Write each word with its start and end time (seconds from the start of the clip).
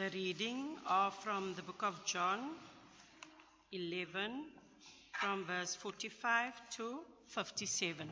The 0.00 0.08
reading 0.14 0.78
are 0.86 1.10
from 1.10 1.52
the 1.56 1.60
book 1.60 1.82
of 1.82 2.06
John 2.06 2.52
11, 3.70 4.46
from 5.12 5.44
verse 5.44 5.74
45 5.74 6.54
to 6.76 7.00
57. 7.26 8.08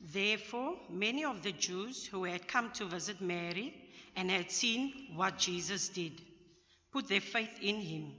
Therefore, 0.00 0.76
many 0.88 1.26
of 1.26 1.42
the 1.42 1.52
Jews 1.52 2.06
who 2.06 2.24
had 2.24 2.48
come 2.48 2.70
to 2.70 2.86
visit 2.86 3.20
Mary 3.20 3.74
and 4.16 4.30
had 4.30 4.50
seen 4.50 5.10
what 5.14 5.36
Jesus 5.36 5.90
did 5.90 6.12
put 6.90 7.06
their 7.06 7.20
faith 7.20 7.58
in 7.60 7.76
him. 7.76 8.12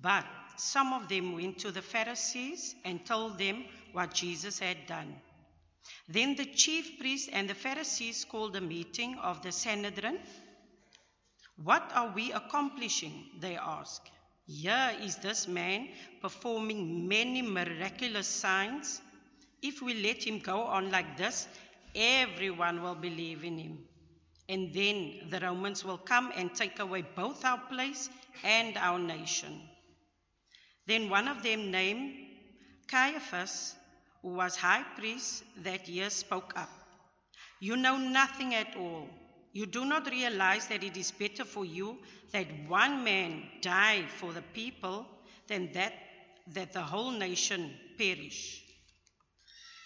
But 0.00 0.26
some 0.56 0.92
of 0.92 1.08
them 1.08 1.34
went 1.34 1.58
to 1.60 1.70
the 1.70 1.82
Pharisees 1.82 2.74
and 2.84 3.04
told 3.04 3.38
them 3.38 3.64
what 3.92 4.14
Jesus 4.14 4.58
had 4.58 4.86
done. 4.86 5.14
Then 6.08 6.34
the 6.34 6.46
chief 6.46 6.98
priests 6.98 7.28
and 7.32 7.48
the 7.48 7.54
Pharisees 7.54 8.24
called 8.24 8.56
a 8.56 8.60
meeting 8.60 9.18
of 9.18 9.42
the 9.42 9.52
Sanhedrin. 9.52 10.18
What 11.56 11.90
are 11.94 12.12
we 12.14 12.32
accomplishing? 12.32 13.26
They 13.40 13.56
asked. 13.56 14.10
Here 14.46 14.92
is 15.00 15.16
this 15.16 15.48
man 15.48 15.88
performing 16.20 17.08
many 17.08 17.42
miraculous 17.42 18.26
signs. 18.26 19.00
If 19.62 19.80
we 19.80 19.94
let 20.02 20.22
him 20.22 20.40
go 20.40 20.62
on 20.62 20.90
like 20.90 21.16
this, 21.16 21.46
everyone 21.94 22.82
will 22.82 22.94
believe 22.94 23.44
in 23.44 23.56
him. 23.56 23.78
And 24.48 24.74
then 24.74 25.30
the 25.30 25.40
Romans 25.40 25.84
will 25.84 25.96
come 25.96 26.32
and 26.36 26.54
take 26.54 26.78
away 26.78 27.02
both 27.14 27.44
our 27.44 27.58
place 27.70 28.10
and 28.42 28.76
our 28.76 28.98
nation. 28.98 29.62
Then 30.86 31.08
one 31.08 31.28
of 31.28 31.42
them, 31.42 31.70
named 31.70 32.14
Caiaphas, 32.88 33.74
who 34.22 34.28
was 34.28 34.56
high 34.56 34.84
priest 34.96 35.44
that 35.58 35.88
year, 35.88 36.10
spoke 36.10 36.52
up. 36.56 36.70
You 37.60 37.76
know 37.76 37.96
nothing 37.96 38.54
at 38.54 38.76
all. 38.76 39.08
You 39.52 39.66
do 39.66 39.84
not 39.84 40.10
realize 40.10 40.66
that 40.68 40.82
it 40.82 40.96
is 40.96 41.12
better 41.12 41.44
for 41.44 41.64
you 41.64 41.98
that 42.32 42.46
one 42.68 43.04
man 43.04 43.44
die 43.60 44.04
for 44.18 44.32
the 44.32 44.42
people 44.42 45.06
than 45.46 45.72
that, 45.72 45.92
that 46.48 46.72
the 46.72 46.82
whole 46.82 47.12
nation 47.12 47.72
perish. 47.96 48.60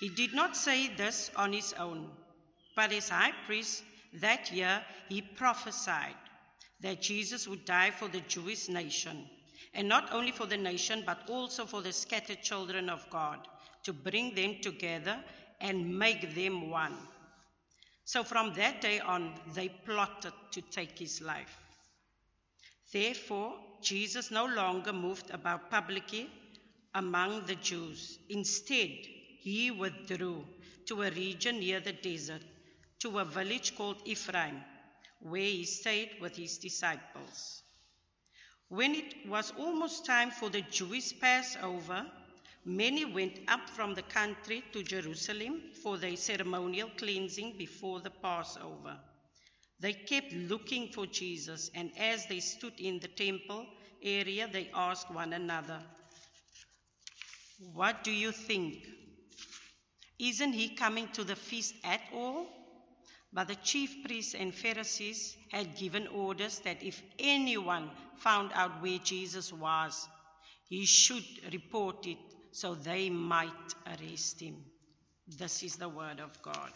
He 0.00 0.08
did 0.08 0.33
not 0.33 0.56
say 0.56 0.88
this 0.88 1.30
on 1.36 1.52
his 1.52 1.72
own, 1.74 2.08
but 2.74 2.92
as 2.92 3.08
high 3.10 3.33
priest 3.46 3.83
that 4.14 4.50
year 4.52 4.83
he 5.08 5.20
prophesied 5.20 6.14
that 6.80 7.02
Jesus 7.02 7.46
would 7.46 7.64
die 7.64 7.90
for 7.90 8.08
the 8.08 8.20
Jewish 8.20 8.68
nation, 8.68 9.28
and 9.74 9.88
not 9.88 10.12
only 10.12 10.33
for 10.33 10.47
the 10.47 10.56
nation, 10.56 11.02
but 11.06 11.28
also 11.28 11.66
for 11.66 11.83
the 11.83 11.92
scattered 11.92 12.42
children 12.42 12.88
of 12.88 13.08
God, 13.11 13.38
to 13.84 13.92
bring 13.92 14.34
them 14.34 14.56
together 14.61 15.19
and 15.61 15.98
make 15.98 16.34
them 16.34 16.70
one. 16.70 16.97
So 18.05 18.24
from 18.24 18.55
that 18.55 18.80
day 18.80 19.00
on, 19.00 19.34
they 19.55 19.69
plotted 19.69 20.33
to 20.52 20.62
take 20.62 20.98
his 20.98 21.20
life. 21.20 21.58
Therefore, 22.92 23.55
Jesus 23.83 24.30
no 24.30 24.46
longer 24.46 24.92
moved 24.92 25.30
about 25.30 25.70
publicly 25.70 26.30
among 26.94 27.44
the 27.46 27.55
Jews. 27.56 28.19
Instead, 28.30 28.91
he 29.41 29.70
withdrew 29.70 30.44
to 30.86 31.02
a 31.02 31.11
region 31.11 31.61
near 31.61 31.80
the 31.80 31.92
desert, 31.92 32.42
to 33.00 33.19
a 33.19 33.24
village 33.24 33.77
called 33.77 34.00
Ephraim, 34.06 34.64
where 35.20 35.42
he 35.42 35.64
stayed 35.64 36.12
with 36.20 36.34
his 36.36 36.58
disciples. 36.58 37.62
When 38.69 38.94
it 38.94 39.27
was 39.27 39.50
almost 39.52 40.05
time 40.05 40.30
for 40.30 40.50
the 40.50 40.61
Jewish 40.61 41.19
Passover, 41.19 42.06
many 42.67 43.06
went 43.06 43.40
up 43.48 43.70
from 43.70 43.95
the 43.95 44.02
country 44.02 44.62
to 44.73 44.83
Jerusalem 44.83 45.62
for 45.83 45.96
their 45.96 46.17
ceremonial 46.17 46.90
cleansing 46.98 47.56
before 47.56 48.01
the 48.01 48.11
Passover. 48.11 48.98
They 49.80 49.95
kept 49.95 50.33
looking 50.33 50.89
for 50.89 51.06
Jesus, 51.06 51.70
and 51.74 51.96
as 51.96 52.27
they 52.27 52.40
stood 52.40 52.79
in 52.79 52.98
the 52.98 53.08
temple 53.08 53.67
area, 54.02 54.46
they 54.48 54.70
asked 54.74 55.11
one 55.11 55.33
another, 55.33 55.80
What 57.73 58.05
do 58.05 58.11
you 58.11 58.33
think? 58.33 58.86
Isn't 60.18 60.52
he 60.52 60.74
coming 60.74 61.08
to 61.12 61.24
the 61.24 61.36
feast 61.36 61.74
at 61.85 62.02
all? 62.12 62.46
But 63.33 63.48
the 63.48 63.55
chief 63.56 64.05
priests 64.05 64.35
and 64.35 64.55
Pharisees 64.55 65.36
had 65.52 65.77
given 65.77 66.06
orders 66.08 66.58
that 66.61 66.83
if 66.83 67.02
anyone 67.18 67.90
found 68.20 68.51
out 68.55 68.83
where 68.83 68.98
Jesus 68.98 69.52
was, 69.52 70.08
he 70.68 70.84
should 70.84 71.24
report 71.52 72.06
it 72.06 72.18
so 72.52 72.74
they 72.74 73.11
might 73.11 73.74
arrest 73.86 74.40
him. 74.40 74.56
This 75.39 75.62
is 75.62 75.77
the 75.77 75.89
word 75.89 76.20
of 76.20 76.42
God. 76.42 76.73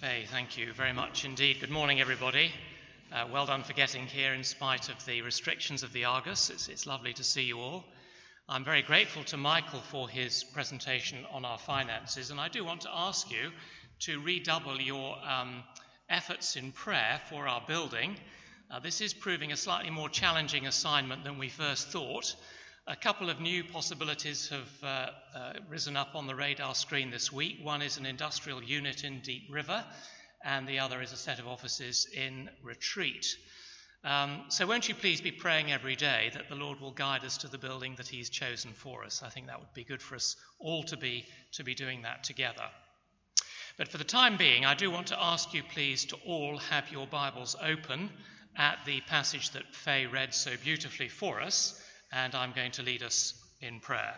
Faye, 0.00 0.24
thank 0.30 0.58
you 0.58 0.72
very 0.72 0.92
much 0.92 1.24
indeed. 1.24 1.58
Good 1.60 1.70
morning, 1.70 2.00
everybody. 2.00 2.52
Uh, 3.12 3.26
well 3.32 3.46
done 3.46 3.62
for 3.62 3.72
getting 3.72 4.06
here 4.06 4.34
in 4.34 4.44
spite 4.44 4.88
of 4.88 5.04
the 5.06 5.22
restrictions 5.22 5.82
of 5.82 5.92
the 5.92 6.04
Argus. 6.04 6.50
It's, 6.50 6.68
it's 6.68 6.86
lovely 6.86 7.12
to 7.14 7.24
see 7.24 7.42
you 7.42 7.58
all. 7.60 7.84
I'm 8.48 8.62
very 8.62 8.82
grateful 8.82 9.24
to 9.24 9.36
Michael 9.36 9.80
for 9.80 10.08
his 10.08 10.44
presentation 10.44 11.26
on 11.32 11.44
our 11.44 11.58
finances, 11.58 12.30
and 12.30 12.38
I 12.38 12.48
do 12.48 12.64
want 12.64 12.82
to 12.82 12.90
ask 12.94 13.28
you 13.28 13.50
to 14.02 14.20
redouble 14.20 14.80
your 14.80 15.16
um, 15.28 15.64
efforts 16.08 16.54
in 16.54 16.70
prayer 16.70 17.20
for 17.28 17.48
our 17.48 17.60
building. 17.66 18.16
Uh, 18.70 18.78
this 18.78 19.00
is 19.00 19.12
proving 19.12 19.50
a 19.50 19.56
slightly 19.56 19.90
more 19.90 20.08
challenging 20.08 20.68
assignment 20.68 21.24
than 21.24 21.38
we 21.38 21.48
first 21.48 21.88
thought. 21.88 22.36
A 22.86 22.94
couple 22.94 23.30
of 23.30 23.40
new 23.40 23.64
possibilities 23.64 24.48
have 24.50 24.84
uh, 24.84 25.10
uh, 25.34 25.52
risen 25.68 25.96
up 25.96 26.14
on 26.14 26.28
the 26.28 26.34
radar 26.36 26.76
screen 26.76 27.10
this 27.10 27.32
week. 27.32 27.58
One 27.64 27.82
is 27.82 27.96
an 27.96 28.06
industrial 28.06 28.62
unit 28.62 29.02
in 29.02 29.22
Diep 29.22 29.50
River, 29.50 29.84
and 30.44 30.68
the 30.68 30.78
other 30.78 31.02
is 31.02 31.12
a 31.12 31.16
set 31.16 31.40
of 31.40 31.48
offices 31.48 32.06
in 32.14 32.48
Retreat. 32.62 33.26
Um, 34.06 34.44
so, 34.50 34.68
won't 34.68 34.88
you 34.88 34.94
please 34.94 35.20
be 35.20 35.32
praying 35.32 35.72
every 35.72 35.96
day 35.96 36.30
that 36.32 36.48
the 36.48 36.54
Lord 36.54 36.78
will 36.80 36.92
guide 36.92 37.24
us 37.24 37.36
to 37.38 37.48
the 37.48 37.58
building 37.58 37.96
that 37.96 38.06
He's 38.06 38.30
chosen 38.30 38.70
for 38.72 39.02
us? 39.02 39.20
I 39.24 39.28
think 39.30 39.48
that 39.48 39.58
would 39.58 39.74
be 39.74 39.82
good 39.82 40.00
for 40.00 40.14
us 40.14 40.36
all 40.60 40.84
to 40.84 40.96
be, 40.96 41.24
to 41.54 41.64
be 41.64 41.74
doing 41.74 42.02
that 42.02 42.22
together. 42.22 42.62
But 43.76 43.88
for 43.88 43.98
the 43.98 44.04
time 44.04 44.36
being, 44.36 44.64
I 44.64 44.74
do 44.74 44.92
want 44.92 45.08
to 45.08 45.20
ask 45.20 45.52
you, 45.52 45.64
please, 45.64 46.04
to 46.06 46.16
all 46.24 46.56
have 46.58 46.88
your 46.92 47.08
Bibles 47.08 47.56
open 47.60 48.10
at 48.56 48.78
the 48.86 49.00
passage 49.02 49.50
that 49.50 49.74
Faye 49.74 50.06
read 50.06 50.32
so 50.32 50.52
beautifully 50.62 51.08
for 51.08 51.40
us, 51.40 51.82
and 52.12 52.32
I'm 52.36 52.52
going 52.52 52.70
to 52.72 52.84
lead 52.84 53.02
us 53.02 53.34
in 53.60 53.80
prayer. 53.80 54.14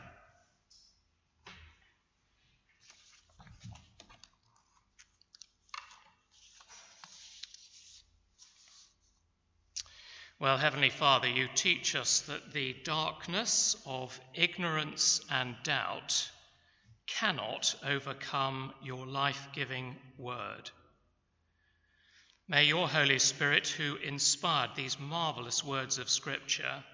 Well, 10.40 10.56
Heavenly 10.56 10.90
Father, 10.90 11.26
you 11.26 11.48
teach 11.52 11.96
us 11.96 12.20
that 12.22 12.52
the 12.52 12.72
darkness 12.84 13.74
of 13.84 14.20
ignorance 14.34 15.20
and 15.28 15.56
doubt 15.64 16.30
cannot 17.08 17.74
overcome 17.84 18.72
your 18.80 19.04
life 19.04 19.48
giving 19.52 19.96
word. 20.16 20.70
May 22.46 22.64
your 22.64 22.88
Holy 22.88 23.18
Spirit, 23.18 23.66
who 23.66 23.96
inspired 23.96 24.76
these 24.76 25.00
marvelous 25.00 25.64
words 25.64 25.98
of 25.98 26.08
Scripture, 26.08 26.84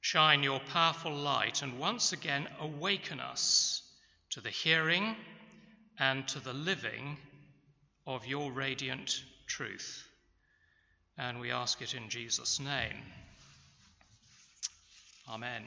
shine 0.00 0.42
your 0.42 0.58
powerful 0.58 1.14
light 1.14 1.62
and 1.62 1.78
once 1.78 2.12
again 2.12 2.48
awaken 2.58 3.20
us 3.20 3.82
to 4.30 4.40
the 4.40 4.50
hearing 4.50 5.14
and 6.00 6.26
to 6.28 6.40
the 6.40 6.52
living 6.52 7.16
of 8.08 8.26
your 8.26 8.50
radiant 8.50 9.22
truth. 9.46 10.05
And 11.18 11.40
we 11.40 11.50
ask 11.50 11.80
it 11.80 11.94
in 11.94 12.08
Jesus' 12.08 12.60
name. 12.60 12.96
Amen. 15.28 15.62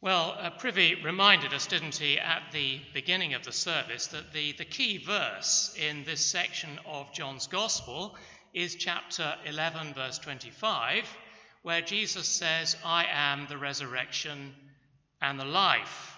Well, 0.00 0.34
uh, 0.38 0.50
Privy 0.50 0.94
reminded 0.94 1.52
us, 1.52 1.66
didn't 1.66 1.96
he, 1.96 2.18
at 2.18 2.52
the 2.52 2.80
beginning 2.94 3.34
of 3.34 3.44
the 3.44 3.52
service, 3.52 4.06
that 4.08 4.32
the, 4.32 4.52
the 4.52 4.64
key 4.64 4.96
verse 4.96 5.76
in 5.78 6.04
this 6.04 6.24
section 6.24 6.70
of 6.86 7.12
John's 7.12 7.48
Gospel 7.48 8.16
is 8.54 8.76
chapter 8.76 9.34
11, 9.44 9.92
verse 9.92 10.18
25, 10.18 11.04
where 11.62 11.82
Jesus 11.82 12.26
says, 12.26 12.76
I 12.84 13.06
am 13.10 13.46
the 13.48 13.58
resurrection 13.58 14.54
and 15.20 15.38
the 15.38 15.44
life. 15.44 16.16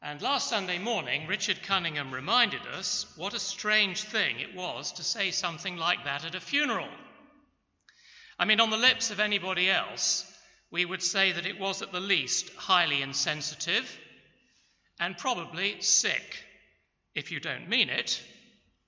And 0.00 0.22
last 0.22 0.48
Sunday 0.48 0.78
morning, 0.78 1.26
Richard 1.26 1.62
Cunningham 1.64 2.14
reminded 2.14 2.64
us 2.66 3.04
what 3.16 3.34
a 3.34 3.40
strange 3.40 4.04
thing 4.04 4.38
it 4.38 4.54
was 4.54 4.92
to 4.92 5.02
say 5.02 5.32
something 5.32 5.76
like 5.76 6.04
that 6.04 6.24
at 6.24 6.36
a 6.36 6.40
funeral. 6.40 6.88
I 8.38 8.44
mean, 8.44 8.60
on 8.60 8.70
the 8.70 8.76
lips 8.76 9.10
of 9.10 9.18
anybody 9.18 9.68
else, 9.68 10.24
we 10.70 10.84
would 10.84 11.02
say 11.02 11.32
that 11.32 11.46
it 11.46 11.58
was 11.58 11.82
at 11.82 11.90
the 11.90 11.98
least 11.98 12.48
highly 12.54 13.02
insensitive 13.02 13.98
and 15.00 15.18
probably 15.18 15.80
sick 15.80 16.44
if 17.16 17.32
you 17.32 17.40
don't 17.40 17.68
mean 17.68 17.88
it, 17.88 18.22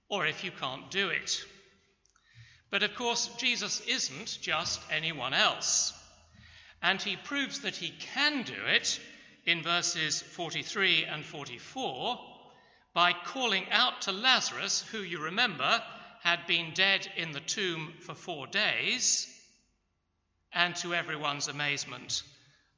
or 0.09 0.27
if 0.27 0.45
you 0.45 0.53
can't 0.53 0.93
do 0.93 1.09
it. 1.09 1.45
But 2.71 2.85
of 2.85 2.95
course, 2.95 3.29
Jesus 3.37 3.81
isn't 3.89 4.39
just 4.41 4.81
anyone 4.93 5.35
else. 5.35 5.93
And 6.81 7.03
he 7.03 7.17
proves 7.17 7.63
that 7.63 7.75
he 7.75 7.91
can 8.15 8.45
do 8.45 8.55
it 8.67 9.01
in 9.47 9.63
verses 9.63 10.21
43 10.21 11.05
and 11.05 11.25
44 11.25 12.19
by 12.93 13.13
calling 13.13 13.65
out 13.71 14.03
to 14.03 14.13
Lazarus, 14.13 14.85
who 14.91 14.99
you 14.99 15.25
remember 15.25 15.83
had 16.23 16.47
been 16.47 16.73
dead 16.75 17.07
in 17.17 17.33
the 17.33 17.41
tomb 17.41 17.95
for 18.01 18.15
four 18.15 18.47
days. 18.47 19.27
And 20.53 20.75
to 20.77 20.95
everyone's 20.95 21.49
amazement, 21.49 22.23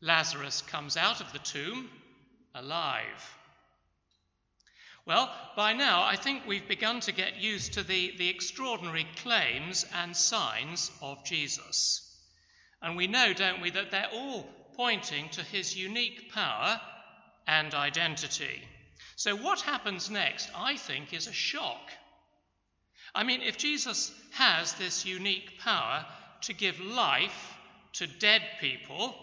Lazarus 0.00 0.62
comes 0.62 0.96
out 0.96 1.20
of 1.20 1.32
the 1.32 1.38
tomb 1.38 1.88
alive. 2.54 3.36
Well, 5.04 5.32
by 5.56 5.72
now, 5.72 6.04
I 6.04 6.14
think 6.14 6.46
we've 6.46 6.68
begun 6.68 7.00
to 7.00 7.12
get 7.12 7.38
used 7.38 7.72
to 7.74 7.82
the, 7.82 8.14
the 8.18 8.28
extraordinary 8.28 9.06
claims 9.16 9.84
and 9.94 10.16
signs 10.16 10.92
of 11.00 11.24
Jesus. 11.24 12.08
And 12.80 12.96
we 12.96 13.08
know, 13.08 13.32
don't 13.32 13.60
we, 13.60 13.70
that 13.70 13.90
they're 13.90 14.10
all 14.12 14.46
pointing 14.76 15.28
to 15.30 15.42
his 15.42 15.76
unique 15.76 16.32
power 16.32 16.80
and 17.46 17.74
identity. 17.74 18.62
So, 19.16 19.36
what 19.36 19.60
happens 19.60 20.10
next, 20.10 20.48
I 20.56 20.76
think, 20.76 21.12
is 21.12 21.26
a 21.26 21.32
shock. 21.32 21.90
I 23.14 23.24
mean, 23.24 23.42
if 23.42 23.58
Jesus 23.58 24.12
has 24.32 24.72
this 24.74 25.04
unique 25.04 25.58
power 25.60 26.06
to 26.42 26.54
give 26.54 26.80
life 26.80 27.56
to 27.94 28.06
dead 28.06 28.42
people, 28.60 29.14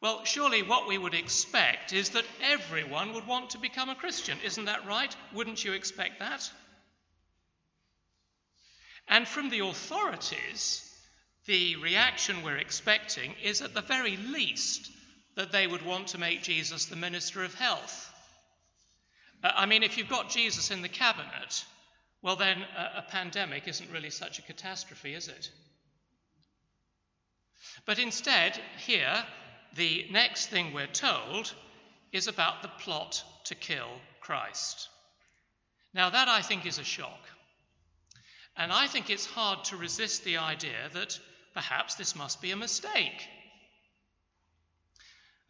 well, 0.00 0.24
surely 0.24 0.62
what 0.62 0.88
we 0.88 0.98
would 0.98 1.14
expect 1.14 1.92
is 1.92 2.10
that 2.10 2.24
everyone 2.42 3.12
would 3.14 3.26
want 3.26 3.50
to 3.50 3.58
become 3.58 3.88
a 3.88 3.94
Christian. 3.94 4.38
Isn't 4.44 4.66
that 4.66 4.86
right? 4.86 5.14
Wouldn't 5.34 5.64
you 5.64 5.72
expect 5.72 6.20
that? 6.20 6.50
And 9.08 9.26
from 9.26 9.50
the 9.50 9.60
authorities, 9.60 10.89
the 11.46 11.76
reaction 11.76 12.42
we're 12.42 12.56
expecting 12.56 13.34
is 13.42 13.62
at 13.62 13.74
the 13.74 13.80
very 13.80 14.16
least 14.16 14.90
that 15.36 15.52
they 15.52 15.66
would 15.66 15.84
want 15.84 16.08
to 16.08 16.18
make 16.18 16.42
Jesus 16.42 16.86
the 16.86 16.96
minister 16.96 17.42
of 17.42 17.54
health. 17.54 18.12
Uh, 19.42 19.50
I 19.54 19.66
mean, 19.66 19.82
if 19.82 19.96
you've 19.96 20.08
got 20.08 20.30
Jesus 20.30 20.70
in 20.70 20.82
the 20.82 20.88
cabinet, 20.88 21.64
well, 22.22 22.36
then 22.36 22.58
a, 22.76 22.98
a 22.98 23.04
pandemic 23.10 23.66
isn't 23.66 23.90
really 23.90 24.10
such 24.10 24.38
a 24.38 24.42
catastrophe, 24.42 25.14
is 25.14 25.28
it? 25.28 25.50
But 27.86 27.98
instead, 27.98 28.60
here, 28.78 29.24
the 29.76 30.06
next 30.10 30.46
thing 30.48 30.72
we're 30.72 30.86
told 30.86 31.52
is 32.12 32.26
about 32.26 32.62
the 32.62 32.68
plot 32.68 33.22
to 33.44 33.54
kill 33.54 33.88
Christ. 34.20 34.88
Now, 35.94 36.10
that 36.10 36.28
I 36.28 36.42
think 36.42 36.66
is 36.66 36.78
a 36.78 36.84
shock. 36.84 37.20
And 38.56 38.72
I 38.72 38.86
think 38.86 39.08
it's 39.08 39.26
hard 39.26 39.64
to 39.64 39.76
resist 39.76 40.24
the 40.24 40.38
idea 40.38 40.90
that 40.92 41.18
perhaps 41.54 41.94
this 41.94 42.16
must 42.16 42.40
be 42.40 42.50
a 42.50 42.56
mistake. 42.56 43.28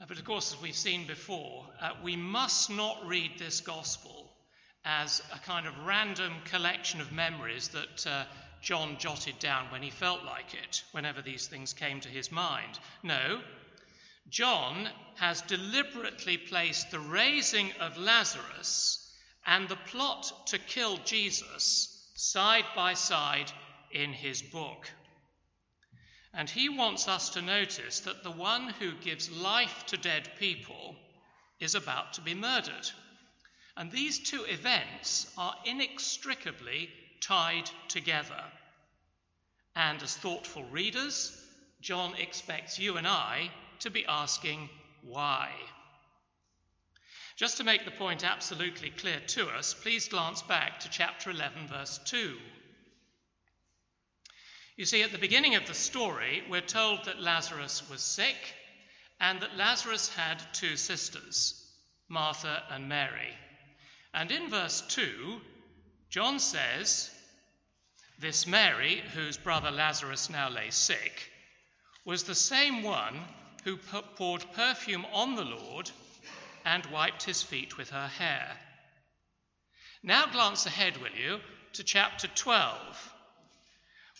Uh, 0.00 0.06
but 0.08 0.19
of 0.19 0.25
course, 0.25 0.52
as 0.52 0.62
we've 0.62 0.75
seen 0.75 1.06
before, 1.06 1.67
uh, 1.81 1.91
we 2.02 2.17
must 2.17 2.70
not 2.70 3.06
read 3.06 3.32
this 3.38 3.61
gospel 3.61 4.31
as 4.85 5.23
a 5.35 5.38
kind 5.41 5.67
of 5.67 5.87
random 5.87 6.32
collection 6.47 7.00
of 7.00 7.12
memories 7.12 7.69
that 7.69 8.06
uh, 8.06 8.25
John 8.62 8.97
jotted 8.99 9.38
down 9.38 9.70
when 9.70 9.82
he 9.82 9.91
felt 9.91 10.25
like 10.25 10.55
it, 10.55 10.82
whenever 10.93 11.20
these 11.23 11.47
things 11.47 11.73
came 11.73 12.00
to 12.00 12.08
his 12.08 12.32
mind. 12.32 12.79
No, 13.03 13.41
John 14.31 14.88
has 15.17 15.43
deliberately 15.43 16.38
placed 16.38 16.91
the 16.91 17.00
raising 17.00 17.73
of 17.81 17.99
Lazarus 17.99 19.12
and 19.46 19.69
the 19.69 19.76
plot 19.76 20.32
to 20.46 20.58
kill 20.58 20.99
Jesus 20.99 22.11
side 22.14 22.64
by 22.76 22.94
side 22.94 23.50
in 23.91 24.12
his 24.12 24.43
book. 24.43 24.91
And 26.32 26.49
he 26.49 26.69
wants 26.69 27.09
us 27.09 27.31
to 27.31 27.43
notice 27.43 28.00
that 28.00 28.23
the 28.23 28.31
one 28.31 28.69
who 28.69 28.93
gives 28.93 29.31
life 29.31 29.85
to 29.87 29.97
dead 29.97 30.31
people 30.38 30.97
is 31.59 31.75
about 31.75 32.15
to 32.15 32.21
be 32.21 32.35
murdered. 32.35 32.91
And 33.77 33.91
these 33.91 34.19
two 34.19 34.44
events 34.44 35.32
are 35.37 35.55
inextricably 35.65 36.91
tied 37.21 37.71
together. 37.88 38.44
And 39.75 40.03
as 40.03 40.17
thoughtful 40.17 40.65
readers, 40.65 41.37
John 41.81 42.15
expects 42.17 42.79
you 42.79 42.97
and 42.97 43.06
I 43.06 43.50
to 43.81 43.91
be 43.91 44.05
asking 44.06 44.69
why. 45.03 45.50
Just 47.37 47.56
to 47.56 47.65
make 47.65 47.85
the 47.85 47.91
point 47.91 48.23
absolutely 48.23 48.91
clear 48.91 49.19
to 49.29 49.49
us, 49.49 49.73
please 49.73 50.09
glance 50.09 50.43
back 50.43 50.81
to 50.81 50.91
chapter 50.91 51.31
11, 51.31 51.69
verse 51.69 51.99
2. 52.05 52.37
You 54.81 54.87
see, 54.87 55.03
at 55.03 55.12
the 55.12 55.19
beginning 55.19 55.56
of 55.56 55.67
the 55.67 55.75
story, 55.75 56.43
we're 56.49 56.62
told 56.62 57.05
that 57.05 57.21
Lazarus 57.21 57.87
was 57.91 58.00
sick 58.00 58.55
and 59.21 59.38
that 59.41 59.59
Lazarus 59.59 60.09
had 60.09 60.41
two 60.55 60.79
sisters, 60.79 61.62
Martha 62.09 62.62
and 62.71 62.88
Mary. 62.88 63.37
And 64.15 64.32
in 64.32 64.49
verse 64.49 64.81
2, 64.88 65.38
John 66.09 66.38
says, 66.38 67.11
This 68.21 68.47
Mary, 68.47 69.03
whose 69.12 69.37
brother 69.37 69.71
Lazarus 69.71 70.31
now 70.31 70.49
lay 70.49 70.71
sick, 70.71 71.31
was 72.06 72.23
the 72.23 72.35
same 72.35 72.82
one 72.82 73.21
who 73.65 73.77
poured 74.17 74.50
perfume 74.55 75.05
on 75.12 75.35
the 75.35 75.44
Lord 75.44 75.91
and 76.65 76.87
wiped 76.87 77.25
his 77.25 77.43
feet 77.43 77.77
with 77.77 77.91
her 77.91 78.09
hair. 78.09 78.56
Now 80.03 80.25
glance 80.25 80.65
ahead, 80.65 80.97
will 80.97 81.12
you, 81.12 81.41
to 81.75 81.85
chapter 81.85 82.29
12 82.29 83.12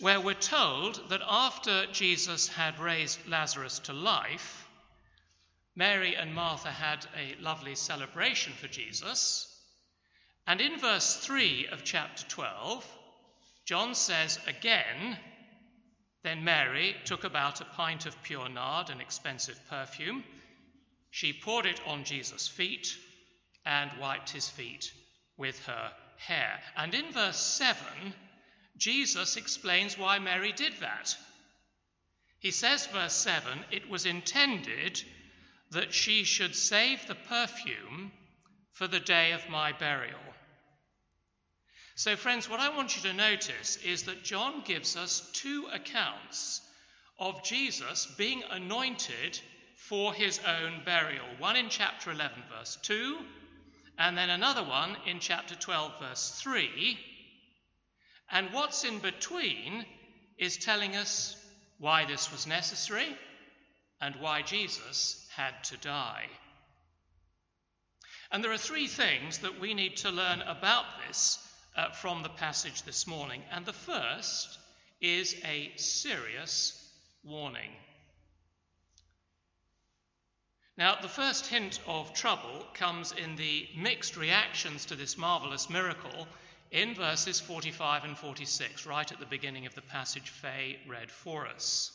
where 0.01 0.21
we're 0.21 0.35
told 0.35 1.11
that 1.11 1.21
after 1.29 1.85
Jesus 1.93 2.49
had 2.49 2.79
raised 2.81 3.29
Lazarus 3.29 3.81
to 3.81 3.93
life, 3.93 4.67
Mary 5.77 6.17
and 6.17 6.35
Martha 6.35 6.71
had 6.71 7.07
a 7.17 7.41
lovely 7.41 7.75
celebration 7.75 8.55
for 8.55 8.67
Jesus. 8.67 9.47
And 10.47 10.61
in 10.61 10.81
verse 10.81 11.17
3 11.17 11.69
of 11.71 11.85
chapter 11.85 12.25
12, 12.29 12.87
John 13.67 13.95
says 13.95 14.39
again, 14.47 15.19
Then 16.23 16.45
Mary 16.45 16.97
took 17.05 17.25
about 17.25 17.61
a 17.61 17.67
pint 17.67 18.07
of 18.07 18.23
pure 18.23 18.49
nard, 18.49 18.89
an 18.89 19.01
expensive 19.01 19.61
perfume. 19.69 20.25
She 21.11 21.33
poured 21.35 21.67
it 21.67 21.81
on 21.87 22.05
Jesus' 22.05 22.49
feet 22.49 22.97
and 23.67 23.91
wiped 24.01 24.31
his 24.31 24.49
feet 24.49 24.93
with 25.37 25.59
her 25.67 25.93
hair. 26.17 26.59
And 26.77 26.95
in 26.95 27.13
verse 27.13 27.39
7, 27.39 28.15
Jesus 28.81 29.37
explains 29.37 29.99
why 29.99 30.19
Mary 30.19 30.53
did 30.53 30.73
that. 30.81 31.15
He 32.39 32.51
says, 32.51 32.87
verse 32.87 33.13
7, 33.13 33.67
it 33.71 33.91
was 33.91 34.07
intended 34.07 35.03
that 35.71 35.93
she 35.93 36.25
should 36.25 36.57
save 36.57 37.07
the 37.07 37.15
perfume 37.15 38.11
for 38.73 38.89
the 38.89 38.99
day 38.99 39.33
of 39.33 39.51
my 39.51 39.73
burial. 39.73 40.19
So, 41.95 42.17
friends, 42.17 42.49
what 42.49 42.61
I 42.61 42.75
want 42.75 42.97
you 42.97 43.03
to 43.03 43.15
notice 43.15 43.77
is 43.85 44.05
that 44.05 44.25
John 44.25 44.63
gives 44.65 44.97
us 44.97 45.31
two 45.35 45.69
accounts 45.71 46.63
of 47.19 47.45
Jesus 47.45 48.07
being 48.17 48.43
anointed 48.51 49.39
for 49.77 50.15
his 50.15 50.41
own 50.47 50.81
burial 50.87 51.27
one 51.39 51.57
in 51.57 51.69
chapter 51.69 52.13
11, 52.13 52.43
verse 52.59 52.79
2, 52.81 53.19
and 53.99 54.17
then 54.17 54.31
another 54.31 54.63
one 54.63 54.97
in 55.07 55.21
chapter 55.21 55.55
12, 55.55 56.01
verse 56.01 56.31
3 56.41 56.99
and 58.31 58.53
what's 58.53 58.85
in 58.85 58.99
between 58.99 59.85
is 60.39 60.57
telling 60.57 60.97
us 60.97 61.37
why 61.79 62.05
this 62.05 62.31
was 62.31 62.47
necessary 62.47 63.09
and 64.01 64.15
why 64.17 64.43
Jesus 64.43 65.27
had 65.35 65.53
to 65.65 65.77
die. 65.79 66.27
And 68.31 68.45
there 68.45 68.53
are 68.53 68.59
three 68.59 68.87
things 68.87 69.39
that 69.39 69.61
we 69.61 69.75
need 69.75 69.97
to 69.99 70.11
learn 70.11 70.41
about 70.43 70.85
this 71.07 71.39
uh, 71.77 71.91
from 71.91 72.23
the 72.23 72.29
passage 72.29 72.83
this 72.83 73.07
morning. 73.07 73.43
And 73.51 73.67
the 73.67 73.73
first 73.73 74.59
is 75.01 75.35
a 75.45 75.73
serious 75.77 76.77
warning. 77.25 77.71
Now, 80.77 80.97
the 81.03 81.09
first 81.09 81.47
hint 81.49 81.81
of 81.87 82.15
trouble 82.15 82.65
comes 82.75 83.13
in 83.13 83.37
the 83.37 83.69
mixed 83.77 84.17
reactions 84.17 84.87
to 84.87 84.95
this 84.95 85.19
marvelous 85.19 85.69
miracle 85.69 86.27
in 86.71 86.95
verses 86.95 87.41
45 87.41 88.05
and 88.05 88.17
46, 88.17 88.87
right 88.87 89.11
at 89.11 89.19
the 89.19 89.27
beginning 89.27 89.67
of 89.67 89.75
the 89.75 89.83
passage 89.83 90.31
Faye 90.31 90.79
read 90.89 91.11
for 91.11 91.47
us. 91.47 91.93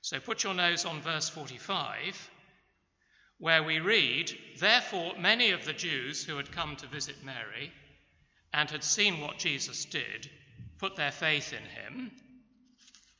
So 0.00 0.18
put 0.18 0.42
your 0.44 0.54
nose 0.54 0.84
on 0.84 1.00
verse 1.02 1.28
45, 1.28 2.30
where 3.38 3.62
we 3.62 3.80
read, 3.80 4.32
Therefore, 4.58 5.12
many 5.18 5.50
of 5.50 5.64
the 5.64 5.72
Jews 5.72 6.24
who 6.24 6.36
had 6.36 6.52
come 6.52 6.76
to 6.76 6.86
visit 6.86 7.24
Mary 7.24 7.72
and 8.52 8.70
had 8.70 8.84
seen 8.84 9.20
what 9.20 9.38
Jesus 9.38 9.84
did 9.84 10.30
put 10.78 10.96
their 10.96 11.12
faith 11.12 11.52
in 11.52 11.62
him. 11.62 12.10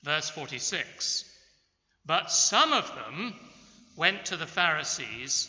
Verse 0.02 0.31
46 0.31 1.25
But 2.05 2.31
some 2.31 2.73
of 2.73 2.93
them 2.95 3.35
went 3.97 4.26
to 4.26 4.37
the 4.37 4.47
Pharisees 4.47 5.49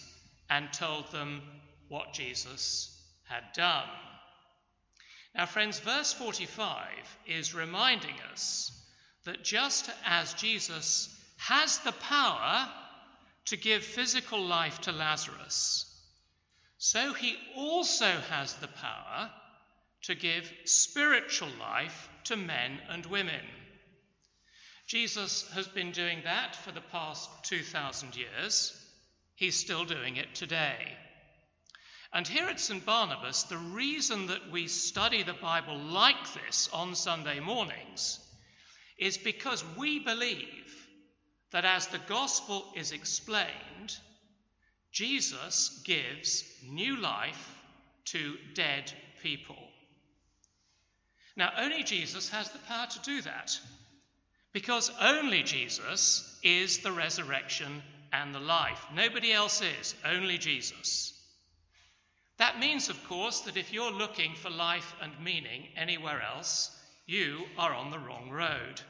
and 0.49 0.71
told 0.73 1.11
them 1.11 1.41
what 1.87 2.13
Jesus 2.13 2.95
had 3.23 3.43
done. 3.55 3.87
Now, 5.35 5.45
friends, 5.47 5.79
verse 5.79 6.13
45 6.13 6.85
is 7.25 7.55
reminding 7.55 8.15
us 8.31 8.71
that 9.25 9.43
just 9.43 9.89
as 10.05 10.33
Jesus 10.35 11.09
has 11.37 11.79
the 11.79 11.91
power 11.91 12.69
to 13.45 13.57
give 13.57 13.83
physical 13.83 14.45
life 14.45 14.81
to 14.81 14.91
Lazarus, 14.91 15.89
so 16.77 17.13
he 17.13 17.35
also 17.55 18.11
has 18.29 18.53
the 18.55 18.67
power 18.67 19.31
to 20.03 20.15
give 20.15 20.51
spiritual 20.65 21.49
life 21.59 22.09
to 22.25 22.35
men 22.35 22.79
and 22.89 23.05
women. 23.05 23.41
Jesus 24.87 25.49
has 25.53 25.67
been 25.67 25.91
doing 25.91 26.19
that 26.25 26.55
for 26.57 26.71
the 26.71 26.81
past 26.81 27.29
2,000 27.45 28.15
years. 28.15 28.77
He's 29.35 29.55
still 29.55 29.85
doing 29.85 30.17
it 30.17 30.35
today. 30.35 30.97
And 32.13 32.27
here 32.27 32.45
at 32.45 32.59
St. 32.59 32.85
Barnabas, 32.85 33.43
the 33.43 33.57
reason 33.57 34.27
that 34.27 34.51
we 34.51 34.67
study 34.67 35.23
the 35.23 35.33
Bible 35.33 35.77
like 35.77 36.33
this 36.33 36.69
on 36.71 36.93
Sunday 36.93 37.39
mornings 37.39 38.19
is 38.99 39.17
because 39.17 39.63
we 39.77 39.97
believe 39.97 40.87
that 41.51 41.65
as 41.65 41.87
the 41.87 41.99
gospel 42.07 42.65
is 42.75 42.91
explained, 42.91 43.97
Jesus 44.91 45.81
gives 45.85 46.43
new 46.69 46.97
life 46.97 47.59
to 48.05 48.35
dead 48.53 48.93
people. 49.23 49.57
Now, 51.35 51.51
only 51.57 51.81
Jesus 51.81 52.29
has 52.29 52.49
the 52.49 52.59
power 52.59 52.85
to 52.85 52.99
do 52.99 53.21
that, 53.23 53.57
because 54.51 54.91
only 55.01 55.41
Jesus 55.41 56.39
is 56.43 56.79
the 56.79 56.91
resurrection 56.91 57.81
and 58.11 58.35
the 58.35 58.39
life. 58.39 58.85
Nobody 58.93 59.33
else 59.33 59.63
is, 59.79 59.95
only 60.05 60.37
Jesus. 60.37 61.12
That 62.37 62.59
means, 62.59 62.89
of 62.89 63.03
course, 63.07 63.41
that 63.41 63.57
if 63.57 63.71
you're 63.71 63.91
looking 63.91 64.35
for 64.35 64.49
life 64.49 64.95
and 65.01 65.11
meaning 65.23 65.67
anywhere 65.75 66.21
else, 66.21 66.71
you 67.05 67.45
are 67.57 67.73
on 67.73 67.91
the 67.91 67.99
wrong 67.99 68.29
road. 68.29 68.81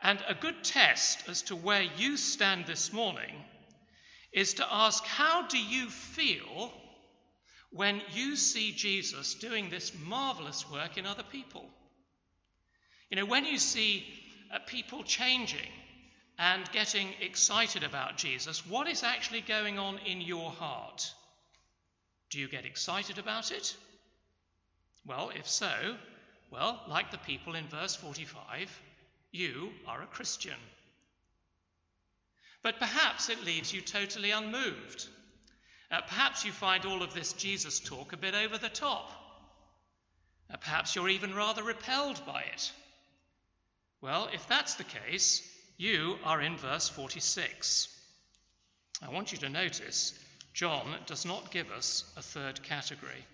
And 0.00 0.22
a 0.26 0.34
good 0.34 0.64
test 0.64 1.28
as 1.28 1.42
to 1.42 1.56
where 1.56 1.82
you 1.82 2.16
stand 2.16 2.66
this 2.66 2.92
morning 2.92 3.34
is 4.32 4.54
to 4.54 4.66
ask 4.68 5.04
how 5.04 5.46
do 5.46 5.58
you 5.58 5.88
feel 5.88 6.72
when 7.70 8.02
you 8.12 8.36
see 8.36 8.72
Jesus 8.72 9.34
doing 9.34 9.70
this 9.70 9.92
marvelous 10.04 10.68
work 10.70 10.98
in 10.98 11.06
other 11.06 11.22
people? 11.22 11.64
You 13.10 13.16
know, 13.16 13.26
when 13.26 13.44
you 13.44 13.58
see 13.58 14.04
uh, 14.52 14.58
people 14.66 15.04
changing 15.04 15.70
and 16.38 16.70
getting 16.72 17.08
excited 17.20 17.84
about 17.84 18.16
Jesus, 18.16 18.66
what 18.66 18.88
is 18.88 19.02
actually 19.02 19.42
going 19.42 19.78
on 19.78 19.98
in 19.98 20.20
your 20.20 20.50
heart? 20.50 21.12
Do 22.32 22.38
you 22.38 22.48
get 22.48 22.64
excited 22.64 23.18
about 23.18 23.52
it? 23.52 23.76
Well, 25.04 25.30
if 25.36 25.46
so, 25.46 25.96
well, 26.50 26.82
like 26.88 27.10
the 27.10 27.18
people 27.18 27.54
in 27.54 27.68
verse 27.68 27.94
45, 27.94 28.80
you 29.32 29.70
are 29.86 30.00
a 30.00 30.06
Christian. 30.06 30.56
But 32.62 32.78
perhaps 32.78 33.28
it 33.28 33.44
leaves 33.44 33.74
you 33.74 33.82
totally 33.82 34.30
unmoved. 34.30 35.06
Uh, 35.90 36.00
perhaps 36.08 36.42
you 36.46 36.52
find 36.52 36.86
all 36.86 37.02
of 37.02 37.12
this 37.12 37.34
Jesus 37.34 37.80
talk 37.80 38.14
a 38.14 38.16
bit 38.16 38.34
over 38.34 38.56
the 38.56 38.70
top. 38.70 39.10
Uh, 40.50 40.56
perhaps 40.56 40.96
you're 40.96 41.10
even 41.10 41.34
rather 41.34 41.62
repelled 41.62 42.24
by 42.24 42.44
it. 42.54 42.72
Well, 44.00 44.30
if 44.32 44.48
that's 44.48 44.76
the 44.76 44.84
case, 44.84 45.46
you 45.76 46.16
are 46.24 46.40
in 46.40 46.56
verse 46.56 46.88
46. 46.88 47.94
I 49.02 49.10
want 49.10 49.32
you 49.32 49.38
to 49.38 49.50
notice 49.50 50.18
John 50.52 50.94
does 51.06 51.24
not 51.24 51.50
give 51.50 51.70
us 51.70 52.04
a 52.16 52.22
third 52.22 52.62
category. 52.62 53.24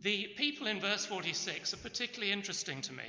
The 0.00 0.26
people 0.36 0.66
in 0.66 0.80
verse 0.80 1.06
46 1.06 1.72
are 1.72 1.78
particularly 1.78 2.30
interesting 2.30 2.82
to 2.82 2.92
me. 2.92 3.04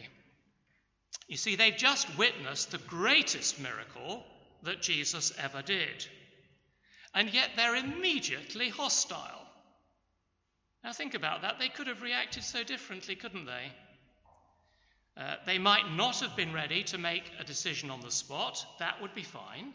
You 1.28 1.38
see, 1.38 1.56
they've 1.56 1.76
just 1.76 2.18
witnessed 2.18 2.72
the 2.72 2.78
greatest 2.78 3.60
miracle 3.60 4.24
that 4.64 4.82
Jesus 4.82 5.34
ever 5.38 5.62
did, 5.62 6.08
and 7.14 7.34
yet 7.34 7.50
they're 7.56 7.76
immediately 7.76 8.70
hostile. 8.70 9.42
Now, 10.84 10.94
think 10.94 11.16
about 11.16 11.42
that. 11.42 11.60
They 11.60 11.70
could 11.70 11.88
have 11.88 12.02
reacted 12.02 12.44
so 12.44 12.64
differently, 12.64 13.16
couldn't 13.16 13.46
they? 13.46 13.72
Uh, 15.18 15.36
they 15.46 15.58
might 15.58 15.92
not 15.92 16.20
have 16.20 16.36
been 16.36 16.54
ready 16.54 16.84
to 16.84 16.98
make 16.98 17.24
a 17.40 17.44
decision 17.44 17.90
on 17.90 18.02
the 18.02 18.12
spot. 18.12 18.64
That 18.80 19.02
would 19.02 19.16
be 19.16 19.24
fine. 19.24 19.74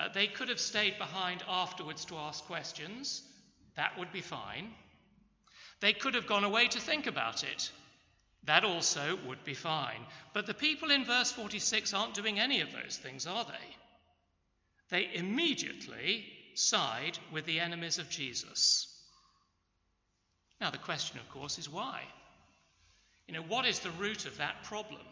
Uh, 0.00 0.08
they 0.14 0.26
could 0.26 0.48
have 0.48 0.60
stayed 0.60 0.96
behind 0.96 1.42
afterwards 1.46 2.06
to 2.06 2.16
ask 2.16 2.44
questions. 2.44 3.22
That 3.76 3.98
would 3.98 4.12
be 4.12 4.22
fine. 4.22 4.70
They 5.80 5.92
could 5.92 6.14
have 6.14 6.26
gone 6.26 6.44
away 6.44 6.68
to 6.68 6.80
think 6.80 7.06
about 7.06 7.44
it. 7.44 7.70
That 8.44 8.64
also 8.64 9.18
would 9.26 9.44
be 9.44 9.54
fine. 9.54 10.00
But 10.32 10.46
the 10.46 10.54
people 10.54 10.90
in 10.90 11.04
verse 11.04 11.32
46 11.32 11.92
aren't 11.92 12.14
doing 12.14 12.38
any 12.40 12.62
of 12.62 12.72
those 12.72 12.96
things, 12.96 13.26
are 13.26 13.44
they? 13.44 13.76
They 14.88 15.14
immediately 15.14 16.24
side 16.54 17.18
with 17.30 17.44
the 17.44 17.60
enemies 17.60 17.98
of 17.98 18.08
Jesus. 18.08 18.86
Now, 20.60 20.70
the 20.70 20.78
question, 20.78 21.18
of 21.18 21.28
course, 21.28 21.58
is 21.58 21.68
why? 21.68 22.02
You 23.28 23.34
know, 23.34 23.42
what 23.42 23.66
is 23.66 23.80
the 23.80 23.90
root 23.92 24.24
of 24.24 24.38
that 24.38 24.64
problem? 24.64 25.02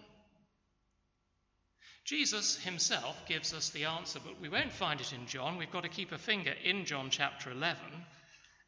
Jesus 2.09 2.57
himself 2.57 3.27
gives 3.27 3.53
us 3.53 3.69
the 3.69 3.85
answer, 3.85 4.19
but 4.19 4.41
we 4.41 4.49
won't 4.49 4.73
find 4.73 4.99
it 4.99 5.13
in 5.13 5.27
John. 5.27 5.59
We've 5.59 5.71
got 5.71 5.83
to 5.83 5.91
keep 5.91 6.11
a 6.11 6.17
finger 6.17 6.55
in 6.65 6.87
John 6.87 7.11
chapter 7.11 7.51
11 7.51 7.77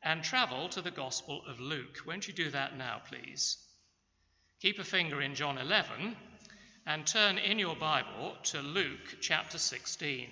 and 0.03 0.23
travel 0.23 0.69
to 0.69 0.83
the 0.83 0.91
Gospel 0.91 1.41
of 1.49 1.59
Luke. 1.59 2.01
Won't 2.07 2.29
you 2.29 2.35
do 2.35 2.51
that 2.51 2.77
now, 2.77 3.01
please? 3.09 3.57
Keep 4.61 4.79
a 4.79 4.85
finger 4.85 5.23
in 5.23 5.35
John 5.35 5.57
11 5.57 6.15
and 6.87 7.07
turn 7.07 7.39
in 7.39 7.59
your 7.59 7.77
Bible 7.77 8.37
to 8.43 8.61
Luke 8.61 9.17
chapter 9.23 9.57
16. 9.57 10.29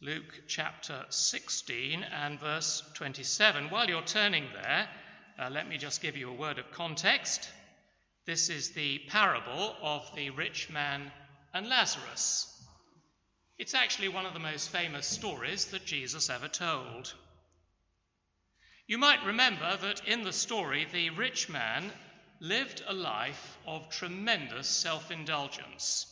Luke 0.00 0.42
chapter 0.48 1.04
16 1.10 2.02
and 2.02 2.40
verse 2.40 2.82
27. 2.94 3.70
While 3.70 3.88
you're 3.88 4.02
turning 4.02 4.48
there, 4.52 4.88
uh, 5.38 5.48
let 5.48 5.68
me 5.68 5.78
just 5.78 6.02
give 6.02 6.16
you 6.16 6.28
a 6.28 6.34
word 6.34 6.58
of 6.58 6.72
context. 6.72 7.48
This 8.24 8.50
is 8.50 8.70
the 8.70 9.00
parable 9.08 9.76
of 9.82 10.14
the 10.14 10.30
rich 10.30 10.70
man 10.70 11.10
and 11.52 11.68
Lazarus. 11.68 12.48
It's 13.58 13.74
actually 13.74 14.08
one 14.08 14.26
of 14.26 14.32
the 14.32 14.38
most 14.38 14.68
famous 14.70 15.06
stories 15.06 15.66
that 15.66 15.84
Jesus 15.84 16.30
ever 16.30 16.48
told. 16.48 17.12
You 18.86 18.98
might 18.98 19.24
remember 19.24 19.76
that 19.76 20.06
in 20.06 20.22
the 20.22 20.32
story, 20.32 20.84
the 20.84 21.10
rich 21.10 21.48
man 21.48 21.92
lived 22.40 22.82
a 22.86 22.92
life 22.92 23.58
of 23.66 23.90
tremendous 23.90 24.68
self 24.68 25.10
indulgence. 25.10 26.06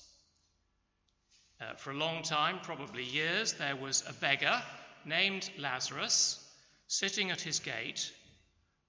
Uh, 1.61 1.75
for 1.75 1.90
a 1.90 1.97
long 1.97 2.23
time, 2.23 2.59
probably 2.62 3.05
years, 3.05 3.52
there 3.55 3.76
was 3.76 4.02
a 4.09 4.12
beggar 4.14 4.62
named 5.05 5.49
Lazarus 5.59 6.38
sitting 6.87 7.31
at 7.31 7.40
his 7.40 7.61
gate 7.61 8.12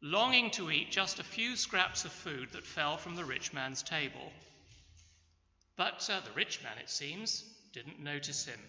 longing 0.01 0.49
to 0.51 0.71
eat 0.71 0.91
just 0.91 1.19
a 1.19 1.23
few 1.23 1.55
scraps 1.55 2.05
of 2.05 2.11
food 2.11 2.49
that 2.51 2.65
fell 2.65 2.97
from 2.97 3.15
the 3.15 3.25
rich 3.25 3.53
man's 3.53 3.83
table. 3.83 4.31
But 5.77 6.09
uh, 6.11 6.19
the 6.21 6.35
rich 6.35 6.61
man, 6.63 6.77
it 6.79 6.89
seems, 6.89 7.43
didn't 7.73 7.99
notice 7.99 8.45
him. 8.45 8.59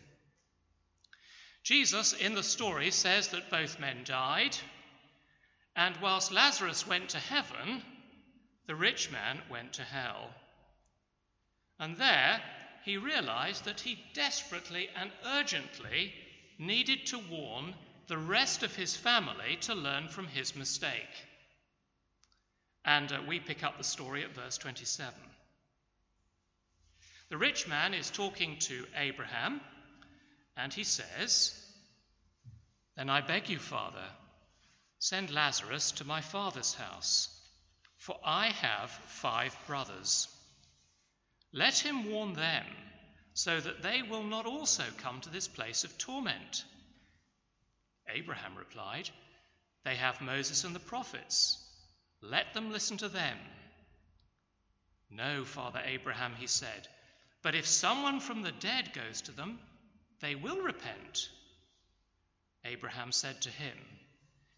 Jesus 1.62 2.12
in 2.12 2.34
the 2.34 2.42
story 2.42 2.90
says 2.90 3.28
that 3.28 3.50
both 3.50 3.78
men 3.78 4.02
died, 4.04 4.56
and 5.76 5.96
whilst 6.02 6.32
Lazarus 6.32 6.86
went 6.86 7.10
to 7.10 7.18
heaven, 7.18 7.82
the 8.66 8.74
rich 8.74 9.10
man 9.10 9.40
went 9.50 9.74
to 9.74 9.82
hell. 9.82 10.30
And 11.78 11.96
there 11.96 12.42
he 12.84 12.96
realized 12.96 13.64
that 13.64 13.80
he 13.80 13.98
desperately 14.12 14.88
and 14.96 15.10
urgently 15.24 16.12
needed 16.58 17.06
to 17.06 17.18
warn 17.18 17.74
the 18.08 18.18
rest 18.18 18.62
of 18.62 18.74
his 18.74 18.96
family 18.96 19.56
to 19.62 19.74
learn 19.74 20.08
from 20.08 20.26
his 20.26 20.56
mistake. 20.56 21.26
And 22.84 23.12
uh, 23.12 23.20
we 23.26 23.38
pick 23.40 23.62
up 23.62 23.78
the 23.78 23.84
story 23.84 24.24
at 24.24 24.34
verse 24.34 24.58
27. 24.58 25.14
The 27.30 27.38
rich 27.38 27.66
man 27.66 27.94
is 27.94 28.10
talking 28.10 28.58
to 28.60 28.84
Abraham, 28.96 29.60
and 30.56 30.72
he 30.74 30.84
says, 30.84 31.58
Then 32.96 33.08
I 33.08 33.20
beg 33.20 33.48
you, 33.48 33.58
Father, 33.58 34.04
send 34.98 35.30
Lazarus 35.30 35.92
to 35.92 36.04
my 36.04 36.20
father's 36.20 36.74
house, 36.74 37.28
for 37.96 38.18
I 38.24 38.48
have 38.48 38.90
five 38.90 39.56
brothers. 39.66 40.28
Let 41.52 41.78
him 41.78 42.10
warn 42.10 42.34
them, 42.34 42.66
so 43.34 43.60
that 43.60 43.82
they 43.82 44.02
will 44.02 44.24
not 44.24 44.44
also 44.44 44.84
come 44.98 45.20
to 45.22 45.30
this 45.30 45.48
place 45.48 45.84
of 45.84 45.96
torment. 45.96 46.64
Abraham 48.12 48.56
replied, 48.56 49.08
They 49.84 49.96
have 49.96 50.20
Moses 50.20 50.64
and 50.64 50.74
the 50.74 50.80
prophets. 50.80 51.58
Let 52.20 52.54
them 52.54 52.70
listen 52.70 52.98
to 52.98 53.08
them. 53.08 53.38
No, 55.10 55.44
Father 55.44 55.82
Abraham, 55.84 56.34
he 56.38 56.46
said, 56.46 56.88
but 57.42 57.56
if 57.56 57.66
someone 57.66 58.20
from 58.20 58.42
the 58.42 58.52
dead 58.52 58.92
goes 58.92 59.22
to 59.22 59.32
them, 59.32 59.58
they 60.20 60.36
will 60.36 60.62
repent. 60.62 61.28
Abraham 62.64 63.10
said 63.10 63.42
to 63.42 63.50
him, 63.50 63.76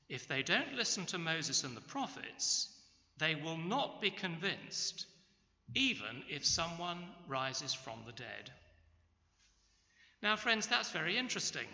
If 0.09 0.29
they 0.29 0.43
don't 0.43 0.75
listen 0.75 1.07
to 1.07 1.19
Moses 1.19 1.65
and 1.65 1.75
the 1.75 1.81
prophets, 1.81 2.69
they 3.17 3.35
will 3.35 3.57
not 3.57 4.03
be 4.03 4.11
convinced, 4.11 5.07
even 5.75 6.23
if 6.29 6.45
someone 6.45 7.03
rises 7.27 7.73
from 7.73 8.01
the 8.05 8.13
dead. 8.13 8.51
Now, 10.23 10.37
friends, 10.37 10.67
that's 10.67 10.91
very 10.91 11.17
interesting. 11.17 11.67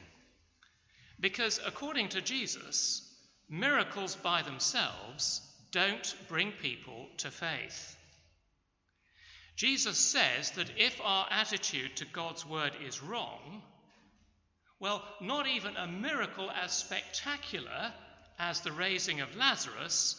Because 1.21 1.61
according 1.65 2.09
to 2.11 2.23
Jesus, 2.23 3.07
miracles 3.49 4.17
by 4.17 4.43
themselves 4.43 5.43
don't 5.71 6.15
bring 6.29 6.53
people 6.53 7.09
to 7.19 7.31
faith. 7.31 7.97
Jesus 9.57 9.99
says 9.99 10.53
that 10.53 10.71
if 10.79 10.99
our 11.05 11.27
attitude 11.31 11.97
to 11.97 12.07
God's 12.07 12.47
word 12.47 12.73
is 12.87 13.03
wrong, 13.03 13.63
well, 14.79 15.05
not 15.21 15.47
even 15.47 15.77
a 15.77 15.87
miracle 15.87 16.51
as 16.51 16.73
spectacular 16.73 17.93
as 18.39 18.63
the 18.63 18.73
raising 18.73 19.21
of 19.21 19.37
Lazarus 19.37 20.17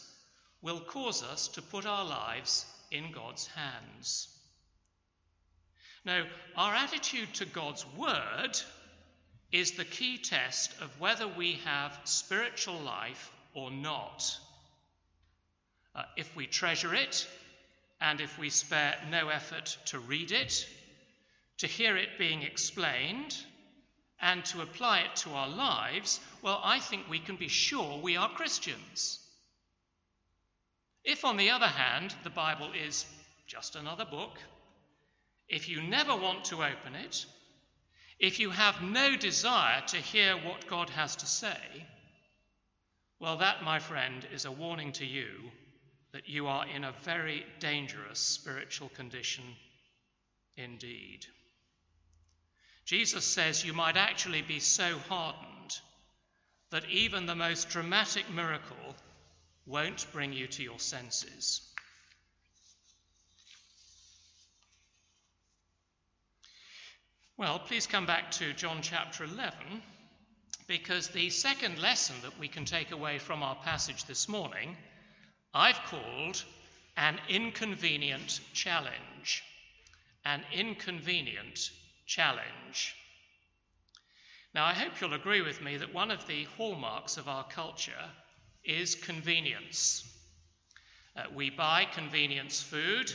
will 0.61 0.79
cause 0.79 1.23
us 1.23 1.47
to 1.49 1.61
put 1.63 1.87
our 1.87 2.05
lives 2.05 2.65
in 2.91 3.11
God's 3.11 3.47
hands. 3.47 4.27
Now, 6.05 6.23
our 6.55 6.75
attitude 6.75 7.33
to 7.35 7.45
God's 7.45 7.85
word 7.97 8.59
is 9.51 9.71
the 9.71 9.85
key 9.85 10.17
test 10.17 10.73
of 10.81 10.99
whether 10.99 11.27
we 11.27 11.59
have 11.65 11.99
spiritual 12.05 12.79
life 12.79 13.31
or 13.53 13.69
not. 13.69 14.37
Uh, 15.93 16.03
if 16.15 16.33
we 16.35 16.47
treasure 16.47 16.95
it, 16.95 17.27
and 17.99 18.21
if 18.21 18.39
we 18.39 18.49
spare 18.49 18.95
no 19.09 19.27
effort 19.27 19.77
to 19.85 19.99
read 19.99 20.31
it, 20.31 20.65
to 21.57 21.67
hear 21.67 21.97
it 21.97 22.17
being 22.17 22.43
explained, 22.43 23.37
and 24.21 24.45
to 24.45 24.61
apply 24.61 24.99
it 24.99 25.15
to 25.15 25.31
our 25.31 25.49
lives, 25.49 26.19
well, 26.41 26.61
I 26.63 26.79
think 26.79 27.09
we 27.09 27.19
can 27.19 27.35
be 27.35 27.47
sure 27.47 27.99
we 28.01 28.17
are 28.17 28.29
Christians. 28.29 29.19
If, 31.03 31.25
on 31.25 31.37
the 31.37 31.49
other 31.49 31.67
hand, 31.67 32.13
the 32.23 32.29
Bible 32.29 32.69
is 32.85 33.05
just 33.47 33.75
another 33.75 34.05
book, 34.05 34.37
if 35.49 35.67
you 35.67 35.81
never 35.81 36.15
want 36.15 36.45
to 36.45 36.63
open 36.63 36.95
it, 36.95 37.25
if 38.21 38.39
you 38.39 38.51
have 38.51 38.83
no 38.83 39.17
desire 39.17 39.81
to 39.87 39.97
hear 39.97 40.35
what 40.35 40.67
God 40.67 40.91
has 40.91 41.15
to 41.17 41.25
say, 41.25 41.57
well, 43.19 43.37
that, 43.37 43.63
my 43.63 43.79
friend, 43.79 44.25
is 44.31 44.45
a 44.45 44.51
warning 44.51 44.91
to 44.93 45.05
you 45.05 45.27
that 46.13 46.29
you 46.29 46.45
are 46.45 46.67
in 46.67 46.83
a 46.83 46.93
very 47.03 47.43
dangerous 47.59 48.19
spiritual 48.19 48.89
condition 48.89 49.43
indeed. 50.55 51.25
Jesus 52.85 53.25
says 53.25 53.65
you 53.65 53.73
might 53.73 53.97
actually 53.97 54.43
be 54.43 54.59
so 54.59 54.99
hardened 55.09 55.79
that 56.69 56.87
even 56.89 57.25
the 57.25 57.35
most 57.35 57.69
dramatic 57.69 58.29
miracle 58.29 58.95
won't 59.65 60.05
bring 60.13 60.31
you 60.31 60.45
to 60.45 60.63
your 60.63 60.79
senses. 60.79 61.70
Well, 67.41 67.57
please 67.57 67.87
come 67.87 68.05
back 68.05 68.29
to 68.33 68.53
John 68.53 68.83
chapter 68.83 69.23
11, 69.23 69.55
because 70.67 71.07
the 71.07 71.31
second 71.31 71.79
lesson 71.79 72.15
that 72.21 72.37
we 72.37 72.47
can 72.47 72.65
take 72.65 72.91
away 72.91 73.17
from 73.17 73.41
our 73.41 73.55
passage 73.55 74.03
this 74.05 74.29
morning, 74.29 74.77
I've 75.51 75.81
called 75.87 76.43
an 76.97 77.17
inconvenient 77.29 78.41
challenge. 78.53 79.41
An 80.23 80.43
inconvenient 80.53 81.71
challenge. 82.05 82.93
Now, 84.53 84.65
I 84.65 84.73
hope 84.73 85.01
you'll 85.01 85.15
agree 85.15 85.41
with 85.41 85.63
me 85.63 85.77
that 85.77 85.95
one 85.95 86.11
of 86.11 86.27
the 86.27 86.43
hallmarks 86.57 87.17
of 87.17 87.27
our 87.27 87.45
culture 87.45 88.05
is 88.63 88.93
convenience. 88.93 90.07
Uh, 91.17 91.23
we 91.33 91.49
buy 91.49 91.87
convenience 91.91 92.61
food, 92.61 93.11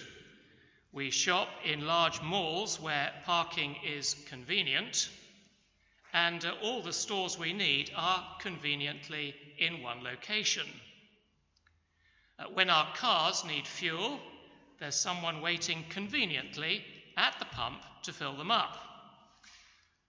we 0.96 1.10
shop 1.10 1.48
in 1.62 1.86
large 1.86 2.22
malls 2.22 2.80
where 2.80 3.12
parking 3.26 3.76
is 3.86 4.16
convenient, 4.30 5.10
and 6.14 6.42
uh, 6.42 6.52
all 6.62 6.80
the 6.80 6.92
stores 6.92 7.38
we 7.38 7.52
need 7.52 7.90
are 7.94 8.24
conveniently 8.40 9.34
in 9.58 9.82
one 9.82 10.02
location. 10.02 10.64
Uh, 12.38 12.44
when 12.54 12.70
our 12.70 12.88
cars 12.94 13.44
need 13.44 13.66
fuel, 13.66 14.18
there's 14.80 14.96
someone 14.96 15.42
waiting 15.42 15.84
conveniently 15.90 16.82
at 17.18 17.38
the 17.38 17.44
pump 17.44 17.82
to 18.04 18.14
fill 18.14 18.34
them 18.38 18.50
up. 18.50 18.78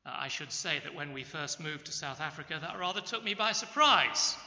Uh, 0.05 0.11
I 0.13 0.29
should 0.29 0.53
say 0.53 0.79
that 0.85 0.95
when 0.95 1.11
we 1.11 1.25
first 1.25 1.59
moved 1.59 1.87
to 1.87 1.91
South 1.91 2.21
Africa, 2.21 2.59
that 2.61 2.79
rather 2.79 3.01
took 3.01 3.25
me 3.25 3.33
by 3.33 3.51
surprise, 3.51 4.37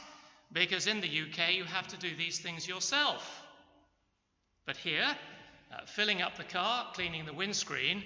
because 0.51 0.87
in 0.87 1.03
the 1.03 1.07
UK 1.07 1.53
you 1.53 1.65
have 1.65 1.89
to 1.89 1.99
do 1.99 2.17
these 2.17 2.39
things 2.39 2.67
yourself. 2.67 3.43
But 4.65 4.79
here, 4.79 5.07
uh, 5.73 5.87
filling 5.87 6.23
up 6.23 6.37
the 6.37 6.45
car, 6.45 6.87
cleaning 6.95 7.25
the 7.25 7.33
windscreen 7.33 8.03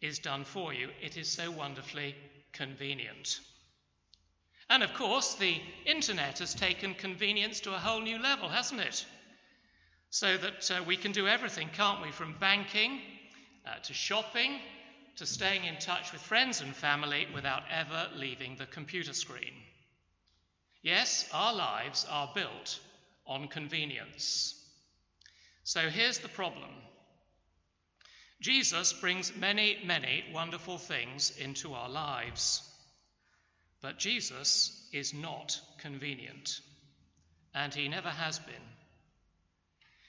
is 0.00 0.18
done 0.18 0.44
for 0.44 0.72
you. 0.72 0.88
It 1.00 1.16
is 1.16 1.28
so 1.28 1.50
wonderfully 1.50 2.14
convenient. 2.52 3.40
And 4.70 4.82
of 4.82 4.94
course, 4.94 5.34
the 5.34 5.60
internet 5.84 6.38
has 6.38 6.54
taken 6.54 6.94
convenience 6.94 7.60
to 7.60 7.74
a 7.74 7.78
whole 7.78 8.00
new 8.00 8.18
level, 8.18 8.48
hasn't 8.48 8.80
it? 8.80 9.04
So 10.10 10.36
that 10.36 10.70
uh, 10.70 10.82
we 10.84 10.96
can 10.96 11.12
do 11.12 11.26
everything, 11.28 11.68
can't 11.72 12.02
we? 12.02 12.10
From 12.10 12.34
banking 12.38 13.00
uh, 13.66 13.78
to 13.84 13.94
shopping 13.94 14.58
to 15.16 15.26
staying 15.26 15.64
in 15.64 15.76
touch 15.76 16.12
with 16.12 16.22
friends 16.22 16.62
and 16.62 16.74
family 16.74 17.26
without 17.34 17.62
ever 17.70 18.08
leaving 18.16 18.56
the 18.56 18.66
computer 18.66 19.12
screen. 19.12 19.52
Yes, 20.82 21.28
our 21.32 21.54
lives 21.54 22.06
are 22.10 22.32
built 22.34 22.80
on 23.26 23.48
convenience. 23.48 24.54
So 25.64 25.80
here's 25.90 26.18
the 26.18 26.28
problem 26.28 26.70
Jesus 28.42 28.92
brings 28.92 29.34
many, 29.36 29.78
many 29.84 30.24
wonderful 30.34 30.76
things 30.76 31.32
into 31.38 31.74
our 31.74 31.88
lives. 31.88 32.68
But 33.80 34.00
Jesus 34.00 34.88
is 34.92 35.14
not 35.14 35.60
convenient, 35.78 36.60
and 37.54 37.72
he 37.72 37.88
never 37.88 38.08
has 38.08 38.40
been. 38.40 38.54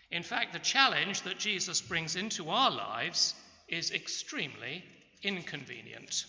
In 0.09 0.23
fact, 0.23 0.51
the 0.51 0.59
challenge 0.59 1.21
that 1.21 1.37
Jesus 1.37 1.79
brings 1.79 2.15
into 2.15 2.49
our 2.49 2.71
lives 2.71 3.35
is 3.67 3.91
extremely 3.91 4.83
inconvenient. 5.21 6.25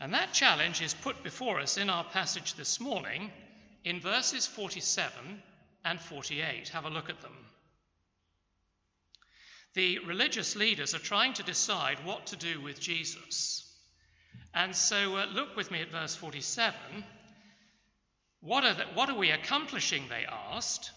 And 0.00 0.14
that 0.14 0.32
challenge 0.32 0.82
is 0.82 0.92
put 0.92 1.22
before 1.22 1.60
us 1.60 1.76
in 1.76 1.88
our 1.88 2.04
passage 2.04 2.54
this 2.54 2.80
morning 2.80 3.30
in 3.84 4.00
verses 4.00 4.44
47 4.46 5.12
and 5.84 6.00
48. 6.00 6.68
Have 6.70 6.84
a 6.84 6.90
look 6.90 7.10
at 7.10 7.20
them. 7.20 7.36
The 9.74 9.98
religious 10.00 10.56
leaders 10.56 10.94
are 10.94 11.00
trying 11.00 11.34
to 11.34 11.42
decide 11.42 12.04
what 12.04 12.26
to 12.26 12.36
do 12.36 12.60
with 12.60 12.80
Jesus. 12.80 13.64
And 14.54 14.74
so 14.74 15.16
uh, 15.16 15.26
look 15.26 15.56
with 15.56 15.70
me 15.70 15.80
at 15.82 15.90
verse 15.90 16.14
47. 16.14 16.74
What 18.40 18.64
are, 18.64 18.74
the, 18.74 18.84
what 18.94 19.10
are 19.10 19.18
we 19.18 19.30
accomplishing? 19.30 20.04
They 20.08 20.24
asked. 20.26 20.90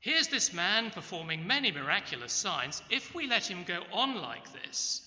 Here's 0.00 0.28
this 0.28 0.52
man 0.52 0.90
performing 0.90 1.46
many 1.46 1.72
miraculous 1.72 2.32
signs. 2.32 2.82
If 2.90 3.14
we 3.14 3.26
let 3.26 3.50
him 3.50 3.64
go 3.64 3.82
on 3.92 4.20
like 4.20 4.52
this, 4.52 5.02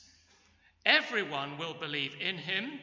everyone 0.85 1.57
will 1.57 1.73
believe 1.73 2.15
in 2.19 2.37
him, 2.37 2.79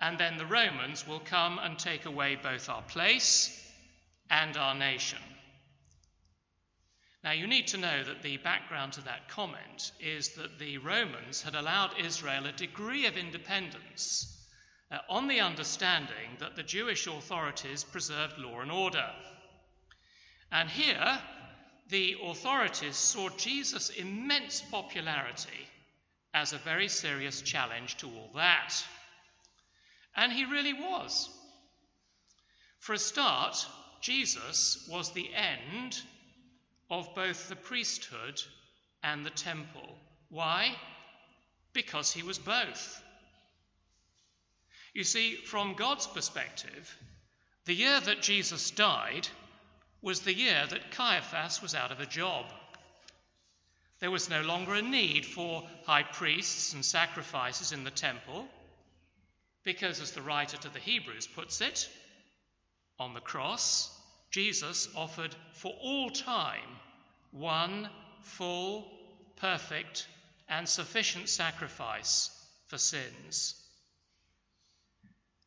and 0.00 0.18
then 0.18 0.36
the 0.36 0.46
Romans 0.46 1.06
will 1.06 1.20
come 1.20 1.58
and 1.58 1.78
take 1.78 2.06
away 2.06 2.36
both 2.42 2.68
our 2.68 2.82
place 2.82 3.56
and 4.30 4.56
our 4.56 4.74
nation. 4.74 5.18
Now, 7.24 7.32
you 7.32 7.46
need 7.46 7.68
to 7.68 7.78
know 7.78 8.02
that 8.02 8.22
the 8.22 8.38
background 8.38 8.94
to 8.94 9.04
that 9.04 9.28
comment 9.28 9.92
is 10.00 10.30
that 10.30 10.58
the 10.58 10.78
Romans 10.78 11.40
had 11.40 11.54
allowed 11.54 12.00
Israel 12.00 12.46
a 12.46 12.52
degree 12.52 13.06
of 13.06 13.16
independence 13.16 14.28
uh, 14.90 14.98
on 15.08 15.28
the 15.28 15.40
understanding 15.40 16.36
that 16.40 16.56
the 16.56 16.64
Jewish 16.64 17.06
authorities 17.06 17.84
preserved 17.84 18.38
law 18.38 18.60
and 18.60 18.72
order. 18.72 19.08
And 20.50 20.68
here, 20.68 21.18
the 21.88 22.16
authorities 22.24 22.96
saw 22.96 23.28
Jesus' 23.30 23.90
immense 23.90 24.60
popularity 24.60 25.68
as 26.34 26.52
a 26.52 26.58
very 26.58 26.88
serious 26.88 27.40
challenge 27.40 27.98
to 27.98 28.06
all 28.06 28.30
that. 28.34 28.74
And 30.16 30.32
he 30.32 30.44
really 30.44 30.72
was. 30.72 31.30
For 32.80 32.94
a 32.94 32.98
start, 32.98 33.64
Jesus 34.00 34.88
was 34.90 35.12
the 35.12 35.30
end 35.32 36.02
of 36.92 37.14
both 37.14 37.48
the 37.48 37.56
priesthood 37.56 38.40
and 39.02 39.24
the 39.24 39.30
temple. 39.30 39.96
Why? 40.28 40.76
Because 41.72 42.12
he 42.12 42.22
was 42.22 42.38
both. 42.38 43.02
You 44.92 45.02
see, 45.02 45.36
from 45.36 45.72
God's 45.72 46.06
perspective, 46.06 46.94
the 47.64 47.74
year 47.74 47.98
that 47.98 48.20
Jesus 48.20 48.70
died 48.70 49.26
was 50.02 50.20
the 50.20 50.34
year 50.34 50.66
that 50.68 50.90
Caiaphas 50.90 51.62
was 51.62 51.74
out 51.74 51.92
of 51.92 52.00
a 52.00 52.06
job. 52.06 52.44
There 54.00 54.10
was 54.10 54.28
no 54.28 54.42
longer 54.42 54.74
a 54.74 54.82
need 54.82 55.24
for 55.24 55.62
high 55.86 56.02
priests 56.02 56.74
and 56.74 56.84
sacrifices 56.84 57.72
in 57.72 57.84
the 57.84 57.90
temple 57.90 58.46
Because, 59.64 60.00
as 60.00 60.10
the 60.10 60.22
writer 60.22 60.56
to 60.56 60.68
the 60.68 60.80
Hebrews 60.80 61.28
puts 61.28 61.60
it, 61.60 61.88
on 62.98 63.14
the 63.14 63.20
cross, 63.20 63.88
Jesus 64.32 64.88
offered 64.96 65.34
for 65.52 65.72
all 65.82 66.10
time 66.10 66.68
one 67.32 67.88
full, 68.22 68.90
perfect, 69.36 70.08
and 70.48 70.68
sufficient 70.68 71.28
sacrifice 71.28 72.30
for 72.68 72.78
sins. 72.78 73.54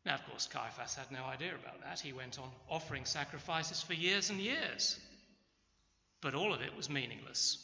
Now, 0.06 0.16
of 0.16 0.26
course, 0.28 0.48
Caiaphas 0.48 0.96
had 0.96 1.12
no 1.12 1.24
idea 1.24 1.56
about 1.56 1.82
that. 1.82 2.00
He 2.00 2.14
went 2.14 2.38
on 2.38 2.50
offering 2.70 3.06
sacrifices 3.06 3.82
for 3.82 3.94
years 3.94 4.30
and 4.30 4.40
years. 4.40 5.00
But 6.22 6.36
all 6.36 6.54
of 6.54 6.62
it 6.62 6.76
was 6.78 6.90
meaningless. 6.90 7.58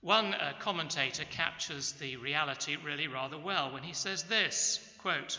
One 0.00 0.34
uh, 0.34 0.54
commentator 0.58 1.24
captures 1.24 1.92
the 1.92 2.16
reality 2.16 2.76
really 2.84 3.06
rather 3.06 3.38
well 3.38 3.72
when 3.72 3.84
he 3.84 3.92
says 3.94 4.24
this 4.24 4.80
quote, 4.98 5.38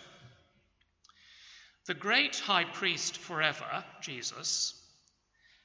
The 1.85 1.93
great 1.93 2.39
high 2.39 2.65
priest 2.65 3.17
forever, 3.17 3.83
Jesus, 4.01 4.73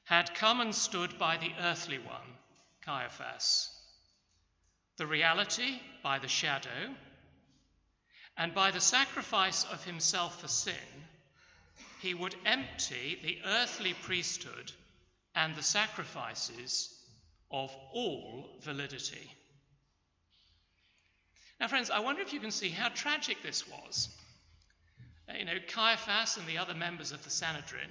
had 0.05 0.35
come 0.35 0.61
and 0.61 0.75
stood 0.75 1.19
by 1.19 1.39
the 1.39 1.53
earthly 1.61 1.99
one, 1.99 2.37
Caiaphas. 2.83 3.71
The 4.99 5.07
reality 5.07 5.81
by 6.03 6.19
the 6.19 6.29
shadow, 6.29 6.95
and 8.37 8.55
by 8.55 8.71
the 8.71 8.81
sacrifice 8.81 9.65
of 9.65 9.85
himself 9.85 10.41
for 10.41 10.49
sin, 10.49 10.75
he 12.01 12.13
would 12.13 12.35
empty 12.45 13.19
the 13.23 13.39
earthly 13.45 13.95
priesthood 13.95 14.73
and 15.35 15.55
the 15.55 15.63
sacrifices 15.63 16.95
of 17.51 17.75
all 17.93 18.59
validity. 18.61 19.31
Now, 21.59 21.69
friends, 21.69 21.91
I 21.91 22.01
wonder 22.01 22.23
if 22.23 22.33
you 22.33 22.41
can 22.41 22.51
see 22.51 22.71
how 22.71 22.89
tragic 22.91 23.43
this 23.43 23.67
was. 23.67 24.09
Uh, 25.31 25.39
you 25.39 25.45
know, 25.45 25.59
Caiaphas 25.69 26.37
and 26.37 26.47
the 26.47 26.59
other 26.59 26.75
members 26.75 27.13
of 27.13 27.23
the 27.23 27.31
Sanhedrin 27.31 27.91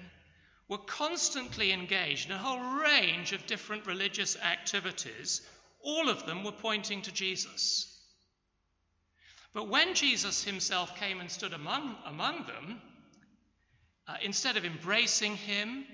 were 0.68 0.78
constantly 0.78 1.72
engaged 1.72 2.30
in 2.30 2.36
a 2.36 2.38
whole 2.38 2.82
range 2.82 3.34
of 3.34 3.48
different 3.48 3.86
religious 3.86 4.38
activities. 4.38 5.42
All 5.82 6.10
of 6.10 6.26
them 6.26 6.44
were 6.44 6.52
pointing 6.52 7.02
to 7.04 7.12
Jesus. 7.12 7.86
But 9.54 9.68
when 9.68 9.96
Jesus 9.96 10.44
himself 10.44 10.96
came 11.00 11.20
and 11.20 11.32
stood 11.32 11.54
among, 11.54 11.96
among 12.06 12.46
them, 12.46 12.82
uh, 14.08 14.18
instead 14.22 14.58
of 14.58 14.66
embracing 14.66 15.36
him 15.36 15.86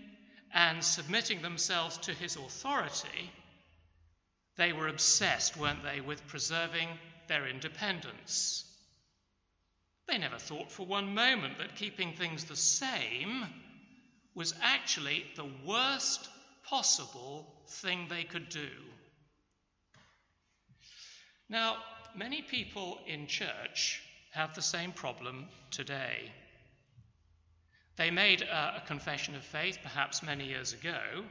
and 0.54 0.84
submitting 0.84 1.42
themselves 1.42 1.98
to 2.00 2.14
his 2.14 2.36
authority, 2.36 3.32
they 4.58 4.74
were 4.74 4.88
obsessed, 4.88 5.58
weren't 5.58 5.84
they, 5.84 6.02
with 6.02 6.28
preserving 6.28 6.90
their 7.28 7.48
independence. 7.48 8.66
They 10.08 10.18
never 10.18 10.38
thought 10.38 10.72
for 10.72 10.86
one 10.86 11.16
moment 11.16 11.58
that 11.58 11.76
keeping 11.76 12.14
things 12.14 12.46
the 12.46 12.56
same 12.56 13.46
was 14.36 14.54
actually 14.62 15.26
the 15.36 15.50
worst 15.66 16.30
possible 16.64 17.48
thing 17.68 18.08
they 18.08 18.24
could 18.24 18.50
do. 18.50 18.70
Now, 21.50 21.78
many 22.16 22.42
people 22.42 23.00
in 23.08 23.28
church 23.28 24.02
have 24.32 24.54
the 24.54 24.62
same 24.62 24.92
problem 24.92 25.48
today. 25.72 26.32
They 27.98 28.12
made 28.12 28.42
a, 28.42 28.84
confession 28.86 29.36
of 29.36 29.44
faith 29.44 29.80
perhaps 29.82 30.22
many 30.22 30.48
years 30.48 30.74
ago, 30.74 31.24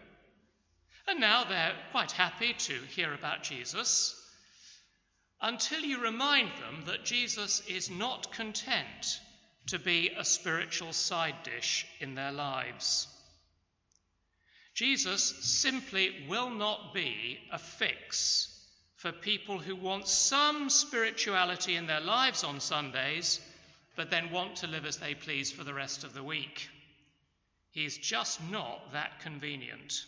and 1.07 1.21
now 1.21 1.45
they're 1.45 1.75
quite 1.91 2.13
happy 2.13 2.55
to 2.55 2.73
hear 2.95 3.13
about 3.13 3.43
Jesus 3.43 4.21
until 5.45 5.81
you 5.81 6.03
remind 6.03 6.49
them 6.49 6.85
that 6.87 7.05
Jesus 7.05 7.63
is 7.69 7.91
not 7.91 8.33
content 8.33 9.21
to 9.67 9.79
be 9.79 10.11
a 10.17 10.25
spiritual 10.25 10.95
side 10.95 11.35
dish 11.45 11.87
in 12.01 12.15
their 12.15 12.33
lives. 12.33 13.07
Jesus 14.73 15.23
simply 15.23 16.25
will 16.31 16.49
not 16.49 16.95
be 16.95 17.39
a 17.53 17.59
fix 17.59 18.51
for 18.97 19.13
people 19.13 19.59
who 19.59 19.77
want 19.77 20.09
some 20.09 20.71
spirituality 20.71 21.77
in 21.77 21.87
their 21.87 22.01
lives 22.01 22.43
on 22.43 22.59
Sundays, 22.59 23.39
but 23.97 24.11
then 24.11 24.33
want 24.33 24.57
to 24.57 24.67
live 24.67 24.87
as 24.87 24.97
they 24.97 25.15
please 25.15 25.53
for 25.53 25.63
the 25.63 25.75
rest 25.75 26.05
of 26.05 26.15
the 26.15 26.25
week. 26.25 26.69
He's 27.71 27.99
just 27.99 28.41
not 28.51 28.95
that 28.95 29.21
convenient. 29.21 30.07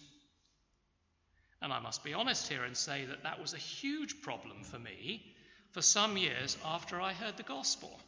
And 1.63 1.73
I 1.73 1.81
must 1.81 2.05
be 2.05 2.15
honest 2.15 2.49
here 2.49 2.65
and 2.65 2.77
say 2.77 3.07
that 3.07 3.23
that 3.23 3.41
was 3.41 3.55
a 3.55 3.59
huge 3.59 4.21
problem 4.23 4.63
for 4.63 4.79
me 4.79 5.35
for 5.73 5.83
some 5.83 6.17
years 6.17 6.57
after 6.65 7.01
I 7.01 7.13
heard 7.13 7.37
the 7.37 7.43
gospel. 7.43 7.99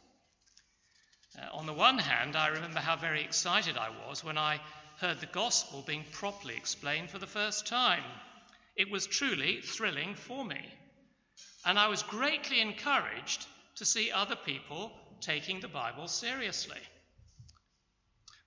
Uh, 1.37 1.45
on 1.55 1.65
the 1.65 1.73
one 1.73 1.97
hand, 1.97 2.35
I 2.35 2.47
remember 2.47 2.79
how 2.79 2.95
very 2.95 3.23
excited 3.23 3.77
I 3.77 3.89
was 4.07 4.23
when 4.23 4.37
I 4.37 4.59
heard 4.97 5.19
the 5.19 5.27
gospel 5.27 5.83
being 5.85 6.05
properly 6.11 6.55
explained 6.55 7.09
for 7.09 7.19
the 7.19 7.27
first 7.27 7.67
time. 7.67 8.03
It 8.75 8.89
was 8.89 9.07
truly 9.07 9.61
thrilling 9.61 10.15
for 10.15 10.43
me. 10.43 10.61
And 11.65 11.77
I 11.77 11.87
was 11.87 12.03
greatly 12.03 12.61
encouraged 12.61 13.45
to 13.75 13.85
see 13.85 14.11
other 14.11 14.35
people 14.35 14.91
taking 15.21 15.59
the 15.59 15.67
Bible 15.67 16.07
seriously. 16.07 16.79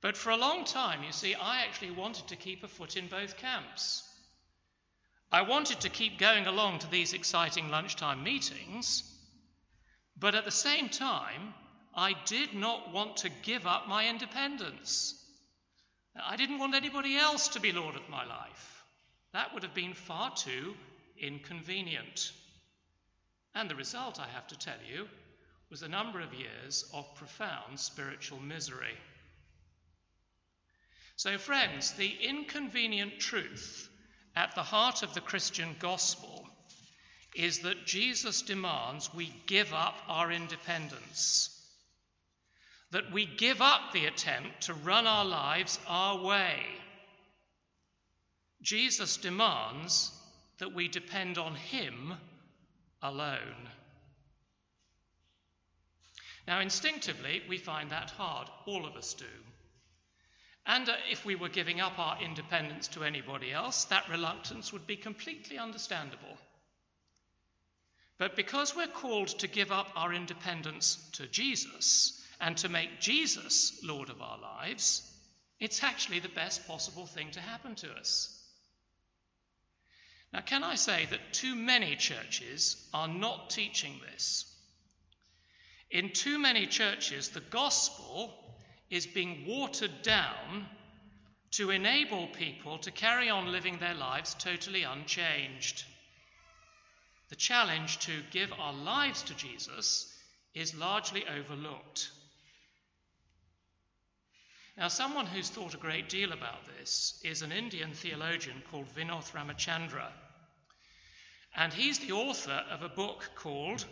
But 0.00 0.16
for 0.16 0.30
a 0.30 0.36
long 0.36 0.64
time, 0.64 1.04
you 1.04 1.12
see, 1.12 1.34
I 1.34 1.62
actually 1.62 1.92
wanted 1.92 2.28
to 2.28 2.36
keep 2.36 2.64
a 2.64 2.68
foot 2.68 2.96
in 2.96 3.06
both 3.06 3.36
camps. 3.36 4.02
I 5.32 5.40
wanted 5.40 5.80
to 5.80 5.88
keep 5.88 6.18
going 6.18 6.46
along 6.46 6.80
to 6.80 6.90
these 6.90 7.14
exciting 7.14 7.70
lunchtime 7.70 8.22
meetings, 8.22 9.02
but 10.14 10.34
at 10.34 10.44
the 10.44 10.50
same 10.50 10.90
time, 10.90 11.54
I 11.94 12.14
did 12.26 12.52
not 12.52 12.92
want 12.92 13.18
to 13.18 13.30
give 13.42 13.66
up 13.66 13.88
my 13.88 14.08
independence. 14.08 15.18
I 16.22 16.36
didn't 16.36 16.58
want 16.58 16.74
anybody 16.74 17.16
else 17.16 17.48
to 17.48 17.60
be 17.60 17.72
Lord 17.72 17.96
of 17.96 18.10
my 18.10 18.26
life. 18.26 18.84
That 19.32 19.54
would 19.54 19.62
have 19.62 19.72
been 19.72 19.94
far 19.94 20.34
too 20.34 20.74
inconvenient. 21.18 22.30
And 23.54 23.70
the 23.70 23.74
result, 23.74 24.20
I 24.20 24.28
have 24.28 24.46
to 24.48 24.58
tell 24.58 24.82
you, 24.86 25.08
was 25.70 25.80
a 25.80 25.88
number 25.88 26.20
of 26.20 26.34
years 26.34 26.84
of 26.92 27.14
profound 27.14 27.80
spiritual 27.80 28.38
misery. 28.40 28.98
So, 31.16 31.38
friends, 31.38 31.92
the 31.92 32.10
inconvenient 32.10 33.18
truth 33.18 33.88
at 34.34 34.54
the 34.54 34.62
heart 34.62 35.02
of 35.02 35.14
the 35.14 35.20
Christian 35.20 35.76
gospel 35.78 36.46
is 37.34 37.60
that 37.60 37.86
Jesus 37.86 38.42
demands 38.42 39.12
we 39.14 39.34
give 39.46 39.72
up 39.72 39.96
our 40.08 40.30
independence, 40.30 41.48
that 42.90 43.10
we 43.12 43.26
give 43.26 43.62
up 43.62 43.92
the 43.92 44.06
attempt 44.06 44.62
to 44.62 44.74
run 44.74 45.06
our 45.06 45.24
lives 45.24 45.78
our 45.86 46.22
way. 46.22 46.60
Jesus 48.62 49.16
demands 49.16 50.12
that 50.58 50.74
we 50.74 50.88
depend 50.88 51.38
on 51.38 51.54
Him 51.54 52.14
alone. 53.02 53.68
Now, 56.46 56.60
instinctively, 56.60 57.42
we 57.48 57.58
find 57.58 57.90
that 57.90 58.10
hard. 58.10 58.48
All 58.66 58.84
of 58.86 58.96
us 58.96 59.14
do. 59.14 59.24
And 60.66 60.88
uh, 60.88 60.94
if 61.10 61.24
we 61.24 61.34
were 61.34 61.48
giving 61.48 61.80
up 61.80 61.98
our 61.98 62.22
independence 62.22 62.88
to 62.88 63.04
anybody 63.04 63.52
else, 63.52 63.84
that 63.86 64.08
reluctance 64.08 64.72
would 64.72 64.86
be 64.86 64.96
completely 64.96 65.58
understandable. 65.58 66.36
But 68.18 68.36
because 68.36 68.76
we're 68.76 68.86
called 68.86 69.28
to 69.40 69.48
give 69.48 69.72
up 69.72 69.90
our 69.96 70.12
independence 70.12 70.96
to 71.14 71.26
Jesus 71.26 72.22
and 72.40 72.56
to 72.58 72.68
make 72.68 73.00
Jesus 73.00 73.80
Lord 73.82 74.10
of 74.10 74.22
our 74.22 74.38
lives, 74.38 75.02
it's 75.58 75.82
actually 75.82 76.20
the 76.20 76.28
best 76.28 76.66
possible 76.68 77.06
thing 77.06 77.30
to 77.32 77.40
happen 77.40 77.74
to 77.76 77.90
us. 77.92 78.38
Now, 80.32 80.40
can 80.40 80.64
I 80.64 80.76
say 80.76 81.06
that 81.10 81.32
too 81.32 81.54
many 81.54 81.96
churches 81.96 82.76
are 82.94 83.08
not 83.08 83.50
teaching 83.50 84.00
this? 84.10 84.46
In 85.90 86.10
too 86.10 86.38
many 86.38 86.66
churches, 86.66 87.28
the 87.28 87.40
gospel 87.40 88.41
is 88.92 89.06
being 89.06 89.46
watered 89.46 90.02
down 90.02 90.66
to 91.50 91.70
enable 91.70 92.26
people 92.26 92.76
to 92.76 92.90
carry 92.90 93.30
on 93.30 93.50
living 93.50 93.78
their 93.78 93.94
lives 93.94 94.34
totally 94.34 94.82
unchanged. 94.82 95.82
The 97.30 97.36
challenge 97.36 98.00
to 98.00 98.12
give 98.30 98.52
our 98.52 98.74
lives 98.74 99.22
to 99.22 99.34
Jesus 99.34 100.14
is 100.54 100.74
largely 100.74 101.24
overlooked. 101.26 102.10
Now, 104.76 104.88
someone 104.88 105.24
who's 105.24 105.48
thought 105.48 105.72
a 105.72 105.78
great 105.78 106.10
deal 106.10 106.32
about 106.32 106.66
this 106.78 107.18
is 107.24 107.40
an 107.40 107.50
Indian 107.50 107.92
theologian 107.94 108.62
called 108.70 108.94
Vinoth 108.94 109.32
Ramachandra. 109.32 110.08
And 111.56 111.72
he's 111.72 111.98
the 111.98 112.12
author 112.12 112.62
of 112.70 112.82
a 112.82 112.90
book 112.90 113.30
called 113.36 113.86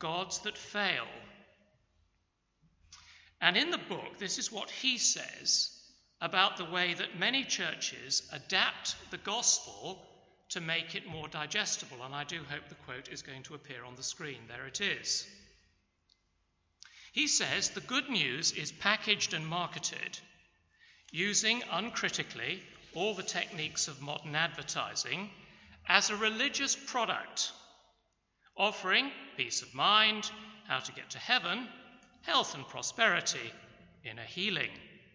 Gods 0.00 0.40
That 0.40 0.58
Fail. 0.58 1.06
And 3.40 3.56
in 3.56 3.70
the 3.70 3.78
book, 3.78 4.18
this 4.18 4.38
is 4.38 4.52
what 4.52 4.70
he 4.70 4.98
says 4.98 5.70
about 6.20 6.56
the 6.56 6.64
way 6.66 6.94
that 6.94 7.18
many 7.18 7.44
churches 7.44 8.22
adapt 8.32 8.94
the 9.10 9.18
gospel 9.18 10.06
to 10.50 10.60
make 10.60 10.94
it 10.94 11.06
more 11.06 11.28
digestible. 11.28 12.02
And 12.04 12.14
I 12.14 12.24
do 12.24 12.40
hope 12.48 12.68
the 12.68 12.74
quote 12.74 13.08
is 13.08 13.22
going 13.22 13.44
to 13.44 13.54
appear 13.54 13.84
on 13.84 13.96
the 13.96 14.02
screen. 14.02 14.40
There 14.48 14.66
it 14.66 14.80
is. 14.80 15.26
He 17.12 17.26
says 17.26 17.70
the 17.70 17.80
good 17.80 18.08
news 18.08 18.52
is 18.52 18.70
packaged 18.70 19.32
and 19.34 19.46
marketed 19.46 20.18
using 21.10 21.62
uncritically 21.72 22.62
all 22.94 23.14
the 23.14 23.22
techniques 23.22 23.88
of 23.88 24.00
modern 24.00 24.34
advertising 24.34 25.30
as 25.88 26.10
a 26.10 26.16
religious 26.16 26.76
product, 26.76 27.52
offering 28.56 29.10
peace 29.36 29.62
of 29.62 29.74
mind, 29.74 30.30
how 30.68 30.78
to 30.78 30.92
get 30.92 31.10
to 31.10 31.18
heaven, 31.18 31.66
health 32.22 32.54
and 32.54 32.66
prosperity, 32.68 33.52
inner 34.04 34.22
healing, 34.22 34.70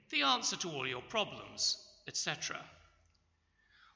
the 0.10 0.24
answer 0.24 0.56
to 0.58 0.70
all 0.70 0.88
your 0.88 1.02
problems, 1.02 1.78
etc. 2.08 2.60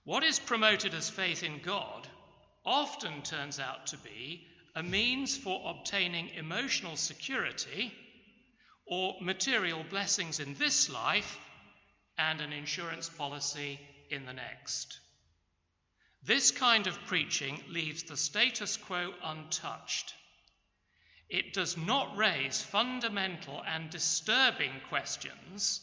What 0.04 0.24
is 0.24 0.40
promoted 0.40 0.94
as 0.94 1.10
faith 1.10 1.44
in 1.44 1.60
God 1.62 2.08
often 2.66 3.22
turns 3.22 3.60
out 3.60 3.88
to 3.88 3.98
be 3.98 4.48
a 4.76 4.84
means 4.84 5.38
for 5.38 5.62
obtaining 5.66 6.30
emotional 6.30 6.96
security 6.96 7.94
or 8.86 9.16
material 9.22 9.84
blessings 9.90 10.40
in 10.40 10.56
this 10.56 10.90
life 10.90 11.38
and 12.18 12.42
an 12.42 12.52
insurance 12.52 13.10
policy 13.10 13.80
in 14.10 14.26
the 14.26 14.34
next. 14.34 15.00
This 16.24 16.52
kind 16.52 16.88
of 16.88 17.06
preaching 17.06 17.64
leaves 17.70 18.04
the 18.04 18.18
status 18.18 18.78
quo 18.78 19.14
untouched. 19.24 20.14
It 21.30 21.54
does 21.54 21.78
not 21.78 22.18
raise 22.18 22.62
fundamental 22.62 23.64
and 23.64 23.90
disturbing 23.90 24.82
questions 24.90 25.82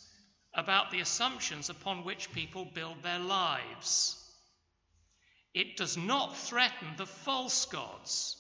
about 0.52 0.90
the 0.90 1.00
assumptions 1.00 1.70
upon 1.70 2.04
which 2.04 2.32
people 2.32 2.64
build 2.64 3.02
their 3.02 3.20
lives. 3.20 4.22
It 5.54 5.76
does 5.76 5.96
not 5.96 6.37
threaten 6.37 6.96
the 6.96 7.06
false 7.06 7.66
gods 7.66 8.37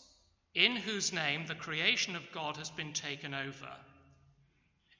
in 0.54 0.76
whose 0.76 1.12
name 1.12 1.46
the 1.46 1.54
creation 1.54 2.16
of 2.16 2.32
God 2.32 2.56
has 2.56 2.70
been 2.70 2.92
taken 2.92 3.34
over. 3.34 3.72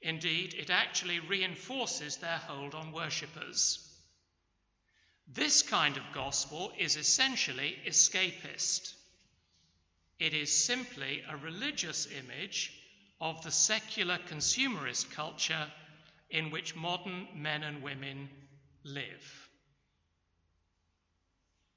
Indeed, 0.01 0.55
it 0.55 0.71
actually 0.71 1.19
reinforces 1.21 2.19
their 2.19 2.39
hold 2.39 2.75
on 2.75 2.93
worshippers. 2.93 3.83
This 5.27 5.63
kind 5.63 5.97
of 5.97 6.13
gospel 6.13 6.73
is 6.79 6.97
essentially 6.97 7.77
escapist. 7.87 8.95
It 10.19 10.33
is 10.33 10.65
simply 10.65 11.23
a 11.29 11.37
religious 11.37 12.07
image 12.07 12.73
of 13.21 13.43
the 13.43 13.51
secular 13.51 14.19
consumerist 14.29 15.13
culture 15.13 15.67
in 16.31 16.51
which 16.51 16.75
modern 16.75 17.29
men 17.35 17.63
and 17.63 17.83
women 17.83 18.29
live. 18.85 19.49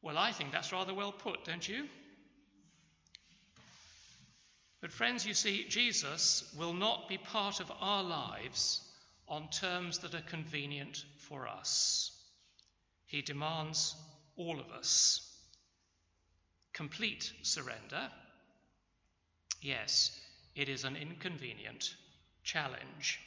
Well, 0.01 0.17
I 0.17 0.31
think 0.31 0.51
that's 0.51 0.71
rather 0.71 0.93
well 0.93 1.11
put, 1.11 1.43
don't 1.43 1.67
you? 1.67 1.85
But, 4.81 4.93
friends, 4.93 5.25
you 5.25 5.33
see, 5.33 5.65
Jesus 5.67 6.53
will 6.57 6.73
not 6.73 7.09
be 7.09 7.17
part 7.17 7.59
of 7.59 7.69
our 7.81 8.01
lives 8.01 8.81
on 9.27 9.49
terms 9.49 9.99
that 9.99 10.15
are 10.15 10.21
convenient 10.21 11.03
for 11.17 11.47
us. 11.47 12.11
He 13.05 13.21
demands 13.21 13.93
all 14.37 14.59
of 14.59 14.71
us. 14.71 15.21
Complete 16.71 17.33
surrender. 17.41 18.09
Yes, 19.61 20.17
it 20.55 20.69
is 20.69 20.83
an 20.83 20.95
inconvenient 20.95 21.93
challenge. 22.43 23.19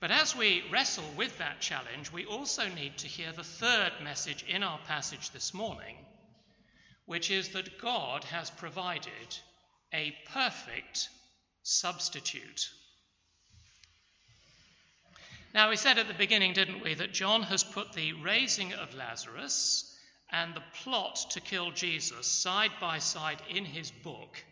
But 0.00 0.10
as 0.10 0.34
we 0.34 0.64
wrestle 0.72 1.04
with 1.14 1.36
that 1.38 1.60
challenge, 1.60 2.10
we 2.10 2.24
also 2.24 2.66
need 2.68 2.96
to 2.98 3.06
hear 3.06 3.32
the 3.32 3.44
third 3.44 3.92
message 4.02 4.44
in 4.48 4.62
our 4.62 4.78
passage 4.86 5.30
this 5.30 5.52
morning, 5.52 5.96
which 7.04 7.30
is 7.30 7.50
that 7.50 7.78
God 7.78 8.24
has 8.24 8.48
provided 8.48 9.38
a 9.92 10.16
perfect 10.32 11.10
substitute. 11.62 12.70
Now, 15.52 15.68
we 15.68 15.76
said 15.76 15.98
at 15.98 16.08
the 16.08 16.14
beginning, 16.14 16.54
didn't 16.54 16.82
we, 16.82 16.94
that 16.94 17.12
John 17.12 17.42
has 17.42 17.62
put 17.62 17.92
the 17.92 18.14
raising 18.14 18.72
of 18.72 18.94
Lazarus 18.94 19.89
and 20.32 20.54
the 20.54 20.62
plot 20.82 21.16
to 21.30 21.40
kill 21.40 21.70
Jesus 21.72 22.26
side 22.26 22.72
by 22.80 22.98
side 22.98 23.42
in 23.48 23.64
his 23.64 23.90
book 23.90 24.42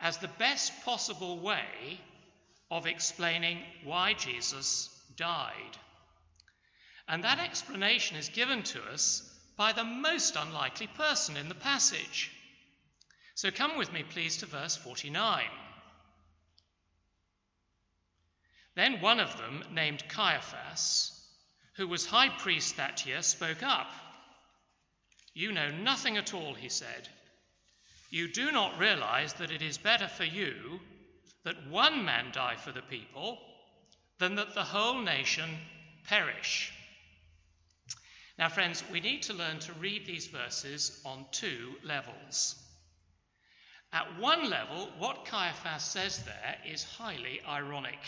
as 0.00 0.18
the 0.18 0.30
best 0.38 0.72
possible 0.84 1.38
way 1.40 2.00
of 2.70 2.86
explaining 2.86 3.58
why 3.84 4.12
Jesus 4.14 4.88
died. 5.16 5.76
And 7.08 7.24
that 7.24 7.40
explanation 7.40 8.16
is 8.16 8.28
given 8.28 8.62
to 8.64 8.82
us 8.82 9.22
by 9.56 9.72
the 9.72 9.84
most 9.84 10.36
unlikely 10.36 10.86
person 10.86 11.36
in 11.36 11.48
the 11.48 11.54
passage. 11.54 12.30
So 13.34 13.50
come 13.50 13.78
with 13.78 13.92
me, 13.92 14.04
please, 14.08 14.38
to 14.38 14.46
verse 14.46 14.76
49. 14.76 15.44
Then 18.76 19.00
one 19.00 19.18
of 19.18 19.36
them, 19.36 19.64
named 19.72 20.04
Caiaphas, 20.08 21.12
who 21.76 21.88
was 21.88 22.06
high 22.06 22.28
priest 22.28 22.76
that 22.76 23.06
year, 23.06 23.22
spoke 23.22 23.62
up. 23.62 23.90
You 25.38 25.52
know 25.52 25.70
nothing 25.70 26.16
at 26.16 26.34
all, 26.34 26.54
he 26.54 26.68
said. 26.68 27.08
You 28.10 28.26
do 28.26 28.50
not 28.50 28.80
realize 28.80 29.34
that 29.34 29.52
it 29.52 29.62
is 29.62 29.78
better 29.78 30.08
for 30.08 30.24
you 30.24 30.80
that 31.44 31.68
one 31.68 32.04
man 32.04 32.32
die 32.32 32.56
for 32.56 32.72
the 32.72 32.82
people 32.82 33.38
than 34.18 34.34
that 34.34 34.54
the 34.54 34.64
whole 34.64 35.00
nation 35.00 35.48
perish. 36.08 36.72
Now, 38.36 38.48
friends, 38.48 38.82
we 38.90 38.98
need 38.98 39.22
to 39.22 39.32
learn 39.32 39.60
to 39.60 39.72
read 39.74 40.06
these 40.06 40.26
verses 40.26 41.00
on 41.04 41.24
two 41.30 41.76
levels. 41.84 42.56
At 43.92 44.18
one 44.18 44.50
level, 44.50 44.90
what 44.98 45.24
Caiaphas 45.26 45.84
says 45.84 46.18
there 46.24 46.56
is 46.66 46.82
highly 46.82 47.40
ironic. 47.48 48.00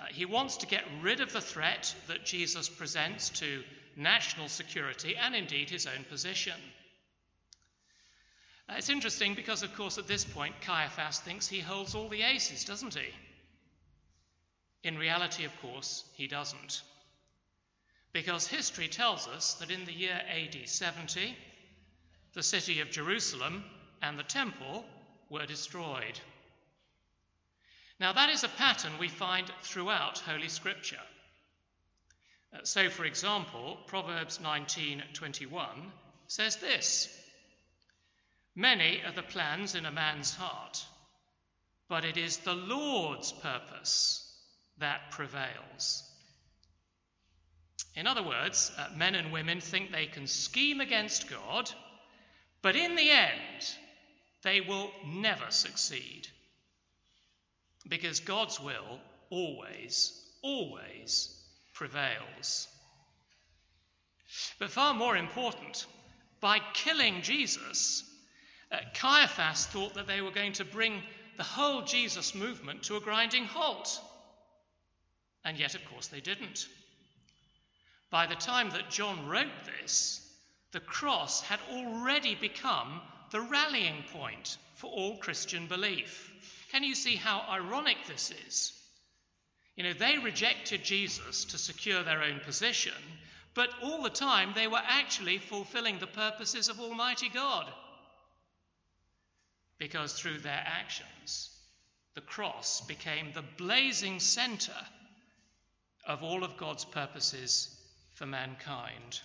Uh, 0.00 0.06
he 0.06 0.24
wants 0.24 0.56
to 0.56 0.66
get 0.66 0.82
rid 1.00 1.20
of 1.20 1.32
the 1.32 1.40
threat 1.40 1.94
that 2.08 2.24
Jesus 2.26 2.68
presents 2.68 3.28
to 3.38 3.62
national 3.96 4.48
security 4.48 5.16
and 5.16 5.34
indeed 5.34 5.70
his 5.70 5.86
own 5.86 6.04
position. 6.04 6.54
Uh, 8.68 8.74
it's 8.76 8.90
interesting 8.90 9.34
because, 9.34 9.62
of 9.62 9.74
course, 9.74 9.96
at 9.98 10.06
this 10.06 10.24
point, 10.24 10.54
Caiaphas 10.60 11.20
thinks 11.20 11.46
he 11.48 11.60
holds 11.60 11.94
all 11.94 12.08
the 12.08 12.22
aces, 12.22 12.64
doesn't 12.64 12.94
he? 12.94 13.08
In 14.82 14.98
reality, 14.98 15.44
of 15.44 15.60
course, 15.60 16.04
he 16.14 16.26
doesn't. 16.26 16.82
Because 18.12 18.46
history 18.46 18.88
tells 18.88 19.28
us 19.28 19.54
that 19.54 19.70
in 19.70 19.84
the 19.84 19.92
year 19.92 20.20
AD 20.28 20.68
70, 20.68 21.36
the 22.34 22.42
city 22.42 22.80
of 22.80 22.90
Jerusalem 22.90 23.64
and 24.02 24.18
the 24.18 24.22
temple 24.22 24.84
were 25.30 25.46
destroyed. 25.46 26.20
Now, 27.98 28.12
that 28.12 28.30
is 28.30 28.44
a 28.44 28.48
pattern 28.48 28.92
we 28.98 29.08
find 29.08 29.50
throughout 29.62 30.18
Holy 30.18 30.48
Scripture. 30.48 31.00
Uh, 32.56 32.64
so, 32.64 32.88
for 32.88 33.04
example, 33.04 33.76
Proverbs 33.86 34.38
19:21 34.38 35.92
says 36.26 36.56
this 36.56 37.08
Many 38.54 39.02
are 39.04 39.12
the 39.12 39.22
plans 39.22 39.74
in 39.74 39.84
a 39.84 39.92
man's 39.92 40.34
heart, 40.34 40.84
but 41.88 42.04
it 42.04 42.16
is 42.16 42.38
the 42.38 42.54
Lord's 42.54 43.32
purpose 43.32 44.22
that 44.78 45.10
prevails. 45.10 46.02
In 47.94 48.06
other 48.06 48.22
words, 48.22 48.70
uh, 48.76 48.88
men 48.94 49.14
and 49.14 49.32
women 49.32 49.60
think 49.60 49.90
they 49.90 50.06
can 50.06 50.26
scheme 50.26 50.80
against 50.80 51.28
God, 51.28 51.70
but 52.62 52.76
in 52.76 52.94
the 52.94 53.10
end, 53.10 53.76
they 54.42 54.60
will 54.60 54.90
never 55.04 55.50
succeed. 55.50 56.28
Because 57.88 58.20
God's 58.20 58.58
will 58.60 59.00
always, 59.30 60.12
always 60.42 61.35
prevails. 61.76 62.68
But 64.58 64.70
far 64.70 64.94
more 64.94 65.16
important, 65.16 65.86
by 66.40 66.58
killing 66.74 67.22
Jesus, 67.22 68.02
uh, 68.72 68.78
Caiaphas 68.94 69.66
thought 69.66 69.94
that 69.94 70.06
they 70.06 70.20
were 70.20 70.30
going 70.30 70.54
to 70.54 70.64
bring 70.64 71.02
the 71.36 71.42
whole 71.42 71.82
Jesus 71.82 72.34
movement 72.34 72.84
to 72.84 72.96
a 72.96 73.00
grinding 73.00 73.44
halt. 73.44 74.00
And 75.44 75.58
yet, 75.58 75.74
of 75.74 75.84
course, 75.90 76.08
they 76.08 76.20
didn't. 76.20 76.66
By 78.10 78.26
the 78.26 78.34
time 78.34 78.70
that 78.70 78.90
John 78.90 79.28
wrote 79.28 79.64
this, 79.80 80.22
the 80.72 80.80
cross 80.80 81.42
had 81.42 81.60
already 81.72 82.34
become 82.34 83.00
the 83.30 83.40
rallying 83.40 84.02
point 84.12 84.56
for 84.74 84.90
all 84.90 85.18
Christian 85.18 85.66
belief. 85.66 86.32
Can 86.72 86.84
you 86.84 86.94
see 86.94 87.16
how 87.16 87.44
ironic 87.48 87.98
this 88.06 88.32
is? 88.46 88.72
You 89.76 89.84
know, 89.84 89.92
they 89.92 90.18
rejected 90.18 90.82
Jesus 90.82 91.44
to 91.46 91.58
secure 91.58 92.02
their 92.02 92.22
own 92.22 92.40
position, 92.40 92.94
but 93.54 93.70
all 93.82 94.02
the 94.02 94.10
time 94.10 94.52
they 94.54 94.66
were 94.66 94.82
actually 94.82 95.38
fulfilling 95.38 95.98
the 95.98 96.06
purposes 96.06 96.68
of 96.68 96.80
Almighty 96.80 97.28
God 97.28 97.66
because 99.78 100.14
through 100.14 100.38
their 100.38 100.64
actions, 100.64 101.50
the 102.14 102.20
cross 102.20 102.80
became 102.82 103.32
the 103.32 103.44
blazing 103.58 104.20
center 104.20 104.72
of 106.06 106.22
all 106.22 106.44
of 106.44 106.56
God's 106.56 106.84
purposes 106.84 107.76
for 108.14 108.26
mankind. 108.26 109.20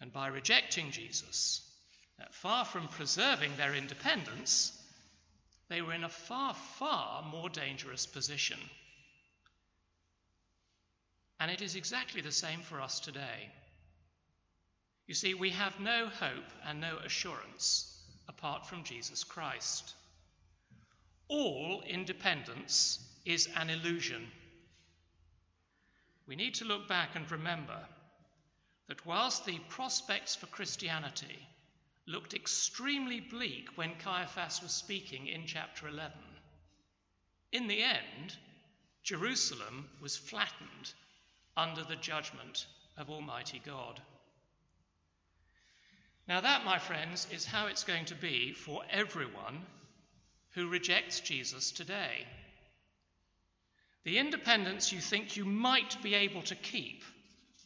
And 0.00 0.12
by 0.12 0.28
rejecting 0.28 0.90
Jesus, 0.90 1.62
far 2.30 2.64
from 2.64 2.88
preserving 2.88 3.52
their 3.56 3.74
independence, 3.74 4.72
they 5.68 5.82
were 5.82 5.92
in 5.92 6.04
a 6.04 6.08
far, 6.08 6.54
far 6.54 7.22
more 7.22 7.48
dangerous 7.48 8.06
position. 8.06 8.58
And 11.38 11.50
it 11.50 11.60
is 11.60 11.76
exactly 11.76 12.20
the 12.20 12.32
same 12.32 12.60
for 12.60 12.80
us 12.80 13.00
today. 13.00 13.50
You 15.06 15.14
see, 15.14 15.34
we 15.34 15.50
have 15.50 15.78
no 15.78 16.08
hope 16.08 16.50
and 16.66 16.80
no 16.80 16.96
assurance 17.04 17.92
apart 18.28 18.66
from 18.66 18.84
Jesus 18.84 19.22
Christ. 19.22 19.94
All 21.28 21.82
independence 21.86 22.98
is 23.24 23.48
an 23.56 23.70
illusion. 23.70 24.26
We 26.26 26.36
need 26.36 26.54
to 26.56 26.64
look 26.64 26.88
back 26.88 27.10
and 27.14 27.30
remember 27.30 27.78
that 28.88 29.04
whilst 29.06 29.44
the 29.44 29.58
prospects 29.68 30.34
for 30.34 30.46
Christianity 30.46 31.46
looked 32.06 32.34
extremely 32.34 33.20
bleak 33.20 33.68
when 33.76 33.94
Caiaphas 33.96 34.62
was 34.62 34.72
speaking 34.72 35.26
in 35.26 35.46
chapter 35.46 35.88
11, 35.88 36.12
in 37.52 37.66
the 37.66 37.82
end, 37.82 38.36
Jerusalem 39.02 39.88
was 40.00 40.16
flattened 40.16 40.92
under 41.56 41.82
the 41.84 41.96
judgment 41.96 42.66
of 42.96 43.10
Almighty 43.10 43.60
God. 43.64 44.00
Now, 46.28 46.40
that, 46.40 46.64
my 46.64 46.78
friends, 46.78 47.26
is 47.32 47.44
how 47.44 47.68
it's 47.68 47.84
going 47.84 48.06
to 48.06 48.14
be 48.14 48.52
for 48.52 48.82
everyone 48.90 49.64
who 50.54 50.68
rejects 50.68 51.20
Jesus 51.20 51.70
today. 51.70 52.26
The 54.04 54.18
independence 54.18 54.92
you 54.92 55.00
think 55.00 55.36
you 55.36 55.44
might 55.44 56.02
be 56.02 56.14
able 56.14 56.42
to 56.42 56.54
keep 56.54 57.04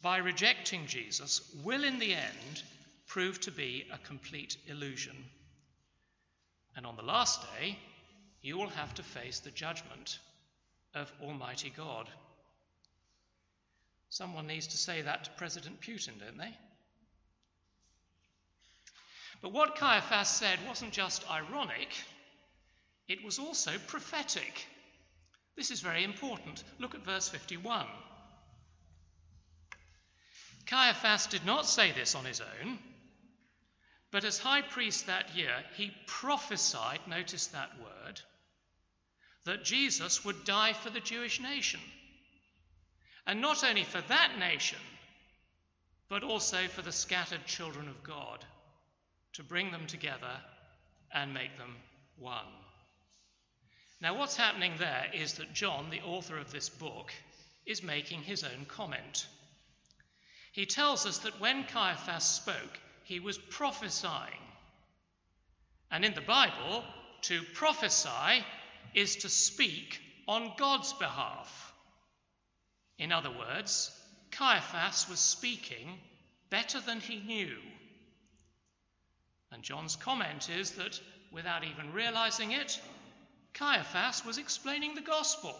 by 0.01 0.17
rejecting 0.17 0.87
Jesus 0.87 1.41
will, 1.63 1.83
in 1.83 1.99
the 1.99 2.13
end, 2.13 2.63
prove 3.07 3.39
to 3.41 3.51
be 3.51 3.85
a 3.91 3.97
complete 3.99 4.57
illusion. 4.67 5.15
And 6.75 6.85
on 6.85 6.95
the 6.95 7.03
last 7.03 7.41
day, 7.59 7.77
you 8.41 8.57
will 8.57 8.69
have 8.69 8.93
to 8.95 9.03
face 9.03 9.39
the 9.39 9.51
judgment 9.51 10.19
of 10.95 11.11
Almighty 11.21 11.71
God. 11.75 12.07
Someone 14.11 14.45
needs 14.45 14.67
to 14.67 14.77
say 14.77 15.03
that 15.03 15.23
to 15.23 15.31
President 15.31 15.79
Putin, 15.79 16.19
don't 16.19 16.37
they? 16.37 16.53
But 19.41 19.53
what 19.53 19.77
Caiaphas 19.77 20.27
said 20.27 20.59
wasn't 20.67 20.91
just 20.91 21.23
ironic, 21.31 21.87
it 23.07 23.23
was 23.23 23.39
also 23.39 23.71
prophetic. 23.87 24.67
This 25.55 25.71
is 25.71 25.79
very 25.79 26.03
important. 26.03 26.61
Look 26.77 26.93
at 26.93 27.05
verse 27.05 27.29
51. 27.29 27.87
Caiaphas 30.65 31.27
did 31.27 31.45
not 31.45 31.65
say 31.65 31.93
this 31.93 32.13
on 32.13 32.25
his 32.25 32.41
own, 32.41 32.79
but 34.11 34.25
as 34.25 34.37
high 34.37 34.61
priest 34.61 35.07
that 35.07 35.37
year, 35.37 35.55
he 35.77 35.93
prophesied, 36.05 36.99
notice 37.07 37.47
that 37.47 37.71
word, 37.79 38.19
that 39.45 39.63
Jesus 39.63 40.25
would 40.25 40.43
die 40.43 40.73
for 40.73 40.89
the 40.89 40.99
Jewish 40.99 41.39
nation. 41.39 41.79
And 43.27 43.41
not 43.41 43.63
only 43.63 43.83
for 43.83 44.01
that 44.01 44.39
nation, 44.39 44.79
but 46.09 46.23
also 46.23 46.67
for 46.67 46.81
the 46.81 46.91
scattered 46.91 47.45
children 47.45 47.87
of 47.87 48.03
God 48.03 48.43
to 49.33 49.43
bring 49.43 49.71
them 49.71 49.87
together 49.87 50.41
and 51.13 51.33
make 51.33 51.57
them 51.57 51.75
one. 52.17 52.45
Now, 54.01 54.17
what's 54.17 54.35
happening 54.35 54.73
there 54.77 55.05
is 55.13 55.35
that 55.35 55.53
John, 55.53 55.89
the 55.89 56.01
author 56.01 56.37
of 56.37 56.51
this 56.51 56.69
book, 56.69 57.13
is 57.65 57.83
making 57.83 58.23
his 58.23 58.43
own 58.43 58.65
comment. 58.67 59.27
He 60.51 60.65
tells 60.65 61.05
us 61.05 61.19
that 61.19 61.39
when 61.39 61.63
Caiaphas 61.65 62.25
spoke, 62.25 62.79
he 63.03 63.19
was 63.19 63.37
prophesying. 63.37 64.41
And 65.91 66.03
in 66.03 66.13
the 66.13 66.21
Bible, 66.21 66.83
to 67.23 67.41
prophesy 67.53 68.43
is 68.93 69.17
to 69.17 69.29
speak 69.29 69.99
on 70.27 70.53
God's 70.57 70.93
behalf. 70.93 71.70
In 73.01 73.11
other 73.11 73.31
words, 73.31 73.89
Caiaphas 74.29 75.09
was 75.09 75.19
speaking 75.19 75.97
better 76.51 76.79
than 76.79 76.99
he 76.99 77.15
knew. 77.19 77.57
And 79.51 79.63
John's 79.63 79.95
comment 79.95 80.51
is 80.55 80.73
that 80.73 81.01
without 81.31 81.63
even 81.63 81.93
realizing 81.93 82.51
it, 82.51 82.79
Caiaphas 83.55 84.23
was 84.23 84.37
explaining 84.37 84.93
the 84.93 85.01
gospel. 85.01 85.55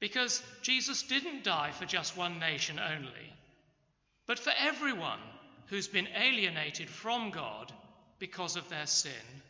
Because 0.00 0.42
Jesus 0.62 1.02
didn't 1.02 1.44
die 1.44 1.72
for 1.72 1.84
just 1.84 2.16
one 2.16 2.38
nation 2.38 2.80
only, 2.80 3.34
but 4.26 4.38
for 4.38 4.52
everyone 4.58 5.20
who's 5.66 5.88
been 5.88 6.08
alienated 6.16 6.88
from 6.88 7.32
God 7.32 7.70
because 8.18 8.56
of 8.56 8.66
their 8.70 8.86
sin. 8.86 9.42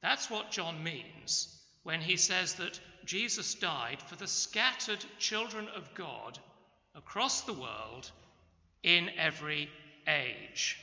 That's 0.00 0.30
what 0.30 0.52
John 0.52 0.84
means 0.84 1.52
when 1.82 2.00
he 2.00 2.16
says 2.16 2.54
that 2.54 2.78
Jesus 3.06 3.54
died 3.54 4.02
for 4.02 4.16
the 4.16 4.26
scattered 4.26 5.04
children 5.18 5.68
of 5.74 5.94
God 5.94 6.38
across 6.94 7.42
the 7.42 7.52
world 7.52 8.10
in 8.82 9.10
every 9.16 9.68
age. 10.06 10.78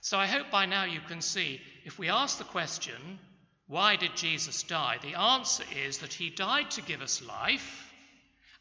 So 0.00 0.18
I 0.18 0.26
hope 0.26 0.50
by 0.50 0.66
now 0.66 0.84
you 0.84 1.00
can 1.00 1.20
see 1.20 1.60
if 1.84 1.98
we 1.98 2.08
ask 2.08 2.38
the 2.38 2.44
question, 2.44 3.18
why 3.66 3.96
did 3.96 4.16
Jesus 4.16 4.62
die? 4.62 4.98
The 5.00 5.18
answer 5.18 5.64
is 5.86 5.98
that 5.98 6.12
he 6.12 6.28
died 6.28 6.70
to 6.72 6.82
give 6.82 7.00
us 7.00 7.26
life, 7.26 7.90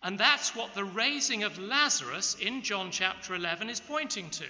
and 0.02 0.18
that's 0.18 0.56
what 0.56 0.74
the 0.74 0.86
raising 0.86 1.44
of 1.44 1.60
Lazarus 1.60 2.36
in 2.40 2.62
John 2.62 2.92
chapter 2.92 3.36
11 3.36 3.70
is 3.70 3.80
pointing 3.80 4.30
to. 4.30 4.48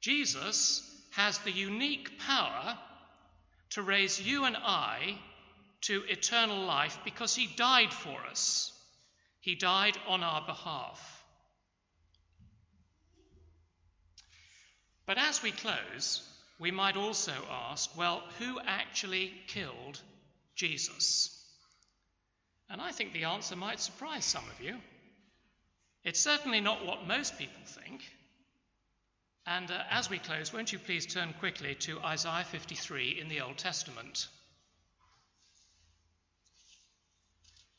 Jesus 0.00 0.88
has 1.12 1.38
the 1.38 1.52
unique 1.52 2.18
power 2.18 2.78
to 3.72 3.82
raise 3.82 4.20
you 4.20 4.44
and 4.44 4.56
I 4.56 5.18
to 5.82 6.02
eternal 6.08 6.64
life 6.64 6.98
because 7.04 7.34
he 7.34 7.46
died 7.56 7.92
for 7.92 8.20
us. 8.30 8.72
He 9.40 9.54
died 9.54 9.96
on 10.06 10.22
our 10.22 10.44
behalf. 10.46 11.24
But 15.06 15.18
as 15.18 15.42
we 15.42 15.50
close, 15.50 16.22
we 16.58 16.70
might 16.70 16.96
also 16.96 17.32
ask 17.50 17.96
well, 17.96 18.22
who 18.38 18.60
actually 18.60 19.32
killed 19.48 20.00
Jesus? 20.54 21.38
And 22.70 22.80
I 22.80 22.92
think 22.92 23.12
the 23.12 23.24
answer 23.24 23.56
might 23.56 23.80
surprise 23.80 24.24
some 24.24 24.44
of 24.48 24.64
you. 24.64 24.76
It's 26.04 26.20
certainly 26.20 26.60
not 26.60 26.86
what 26.86 27.06
most 27.06 27.38
people 27.38 27.62
think. 27.64 28.02
And 29.46 29.70
uh, 29.70 29.82
as 29.90 30.08
we 30.08 30.18
close, 30.18 30.52
won't 30.52 30.72
you 30.72 30.78
please 30.78 31.06
turn 31.06 31.34
quickly 31.40 31.74
to 31.80 32.00
Isaiah 32.00 32.44
53 32.44 33.18
in 33.20 33.28
the 33.28 33.40
Old 33.40 33.58
Testament? 33.58 34.28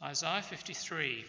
Isaiah 0.04 0.41
53. 0.41 1.23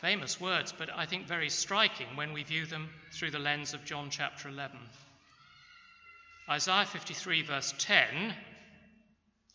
Famous 0.00 0.40
words, 0.40 0.74
but 0.76 0.90
I 0.92 1.06
think 1.06 1.28
very 1.28 1.48
striking 1.48 2.16
when 2.16 2.32
we 2.32 2.42
view 2.42 2.66
them 2.66 2.90
through 3.12 3.30
the 3.30 3.38
lens 3.38 3.72
of 3.72 3.84
John 3.84 4.08
chapter 4.10 4.48
11. 4.48 4.76
Isaiah 6.50 6.86
53, 6.86 7.42
verse 7.42 7.72
10, 7.78 8.34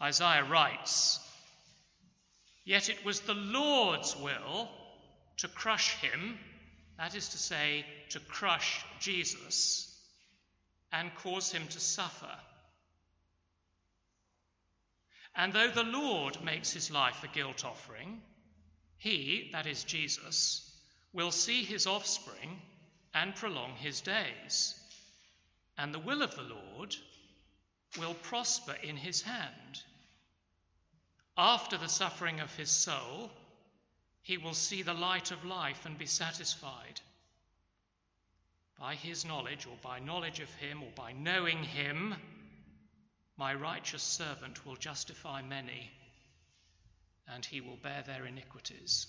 Isaiah 0.02 0.46
writes, 0.46 1.20
Yet 2.68 2.90
it 2.90 3.06
was 3.06 3.22
the 3.22 3.34
Lord's 3.34 4.14
will 4.18 4.68
to 5.38 5.48
crush 5.48 5.96
him, 6.02 6.38
that 6.98 7.16
is 7.16 7.30
to 7.30 7.38
say, 7.38 7.86
to 8.10 8.20
crush 8.20 8.84
Jesus, 9.00 9.98
and 10.92 11.16
cause 11.16 11.50
him 11.50 11.66
to 11.70 11.80
suffer. 11.80 12.36
And 15.34 15.54
though 15.54 15.70
the 15.70 15.86
Lord 15.86 16.44
makes 16.44 16.74
his 16.74 16.92
life 16.92 17.24
a 17.24 17.30
guilt 17.30 17.64
offering, 17.64 18.22
he, 18.98 19.50
that 19.54 19.66
is 19.66 19.86
Jesus, 19.86 20.70
will 21.14 21.32
see 21.32 21.64
his 21.64 21.88
offspring 21.88 22.62
and 23.14 23.34
prolong 23.34 23.78
his 23.78 24.02
days, 24.02 24.76
and 25.78 25.94
the 25.94 26.00
will 26.00 26.22
of 26.22 26.36
the 26.36 26.44
Lord 26.44 26.94
will 27.98 28.14
prosper 28.14 28.76
in 28.84 28.98
his 28.98 29.22
hand. 29.22 29.84
After 31.38 31.78
the 31.78 31.88
suffering 31.88 32.40
of 32.40 32.56
his 32.56 32.72
soul, 32.72 33.32
he 34.24 34.38
will 34.38 34.56
see 34.56 34.82
the 34.82 34.94
light 34.94 35.32
of 35.32 35.46
life 35.46 35.86
and 35.86 35.98
be 35.98 36.08
satisfied. 36.08 37.00
By 38.80 38.96
his 38.96 39.24
knowledge, 39.24 39.66
or 39.68 39.78
by 39.82 40.00
knowledge 40.00 40.40
of 40.40 40.54
him, 40.56 40.82
or 40.82 40.92
by 40.96 41.14
knowing 41.14 41.64
him, 41.64 42.16
my 43.38 43.54
righteous 43.54 44.02
servant 44.02 44.66
will 44.66 44.76
justify 44.76 45.42
many 45.44 45.92
and 47.28 47.46
he 47.46 47.62
will 47.62 47.76
bear 47.76 48.04
their 48.04 48.26
iniquities. 48.26 49.08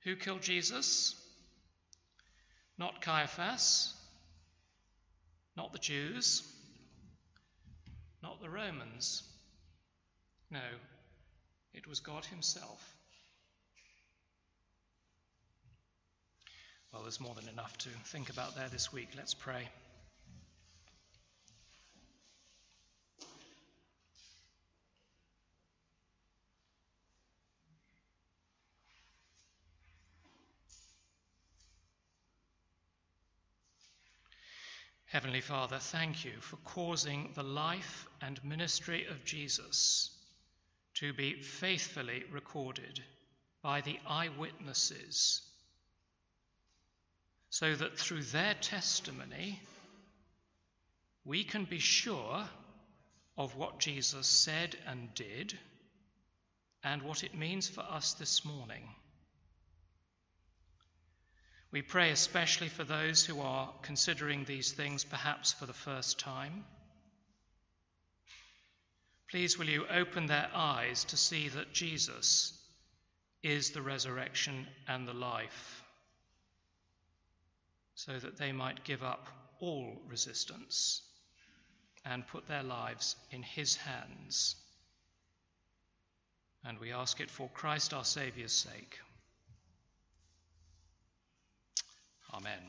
Who 0.00 0.16
killed 0.16 0.42
Jesus? 0.42 1.14
Not 2.76 3.00
Caiaphas, 3.00 3.94
not 5.56 5.72
the 5.72 5.78
Jews, 5.78 6.42
not 8.22 8.40
the 8.40 8.48
Romans. 8.48 9.22
No, 10.50 10.58
It 11.72 11.86
was 11.86 12.00
God 12.00 12.24
Himself. 12.24 12.96
Well, 16.92 17.02
there's 17.02 17.20
more 17.20 17.34
than 17.36 17.48
enough 17.48 17.78
to 17.78 17.88
think 18.06 18.30
about 18.30 18.56
there 18.56 18.68
this 18.68 18.92
week. 18.92 19.10
Let's 19.16 19.32
pray. 19.32 19.68
Heavenly 35.06 35.40
Father, 35.40 35.78
thank 35.78 36.24
you 36.24 36.32
for 36.40 36.56
causing 36.56 37.30
the 37.34 37.42
life 37.44 38.08
and 38.20 38.42
ministry 38.44 39.06
of 39.06 39.24
Jesus 39.24 40.10
to 41.00 41.12
be 41.14 41.40
faithfully 41.40 42.24
recorded 42.30 43.02
by 43.62 43.80
the 43.80 43.98
eyewitnesses, 44.06 45.42
so 47.48 47.74
that 47.74 47.98
through 47.98 48.22
their 48.22 48.54
testimony 48.60 49.58
we 51.24 51.42
can 51.42 51.64
be 51.64 51.78
sure 51.78 52.44
of 53.38 53.56
what 53.56 53.78
Jesus 53.78 54.26
said 54.26 54.76
and 54.86 55.14
did 55.14 55.58
and 56.84 57.02
what 57.02 57.24
it 57.24 57.34
means 57.34 57.66
for 57.66 57.80
us 57.80 58.12
this 58.14 58.44
morning. 58.44 58.86
We 61.72 61.80
pray 61.80 62.10
especially 62.10 62.68
for 62.68 62.84
those 62.84 63.24
who 63.24 63.40
are 63.40 63.72
considering 63.82 64.44
these 64.44 64.72
things 64.72 65.04
perhaps 65.04 65.52
for 65.52 65.64
the 65.64 65.72
first 65.72 66.18
time. 66.18 66.64
Please, 69.30 69.56
will 69.56 69.68
you 69.68 69.86
open 69.88 70.26
their 70.26 70.48
eyes 70.52 71.04
to 71.04 71.16
see 71.16 71.48
that 71.48 71.72
Jesus 71.72 72.52
is 73.42 73.70
the 73.70 73.80
resurrection 73.80 74.66
and 74.88 75.06
the 75.06 75.14
life, 75.14 75.84
so 77.94 78.18
that 78.18 78.38
they 78.38 78.50
might 78.50 78.82
give 78.82 79.04
up 79.04 79.28
all 79.60 80.02
resistance 80.08 81.02
and 82.04 82.26
put 82.26 82.48
their 82.48 82.64
lives 82.64 83.14
in 83.30 83.42
His 83.42 83.76
hands. 83.76 84.56
And 86.64 86.78
we 86.78 86.92
ask 86.92 87.20
it 87.20 87.30
for 87.30 87.48
Christ 87.54 87.94
our 87.94 88.04
Saviour's 88.04 88.52
sake. 88.52 88.98
Amen. 92.34 92.60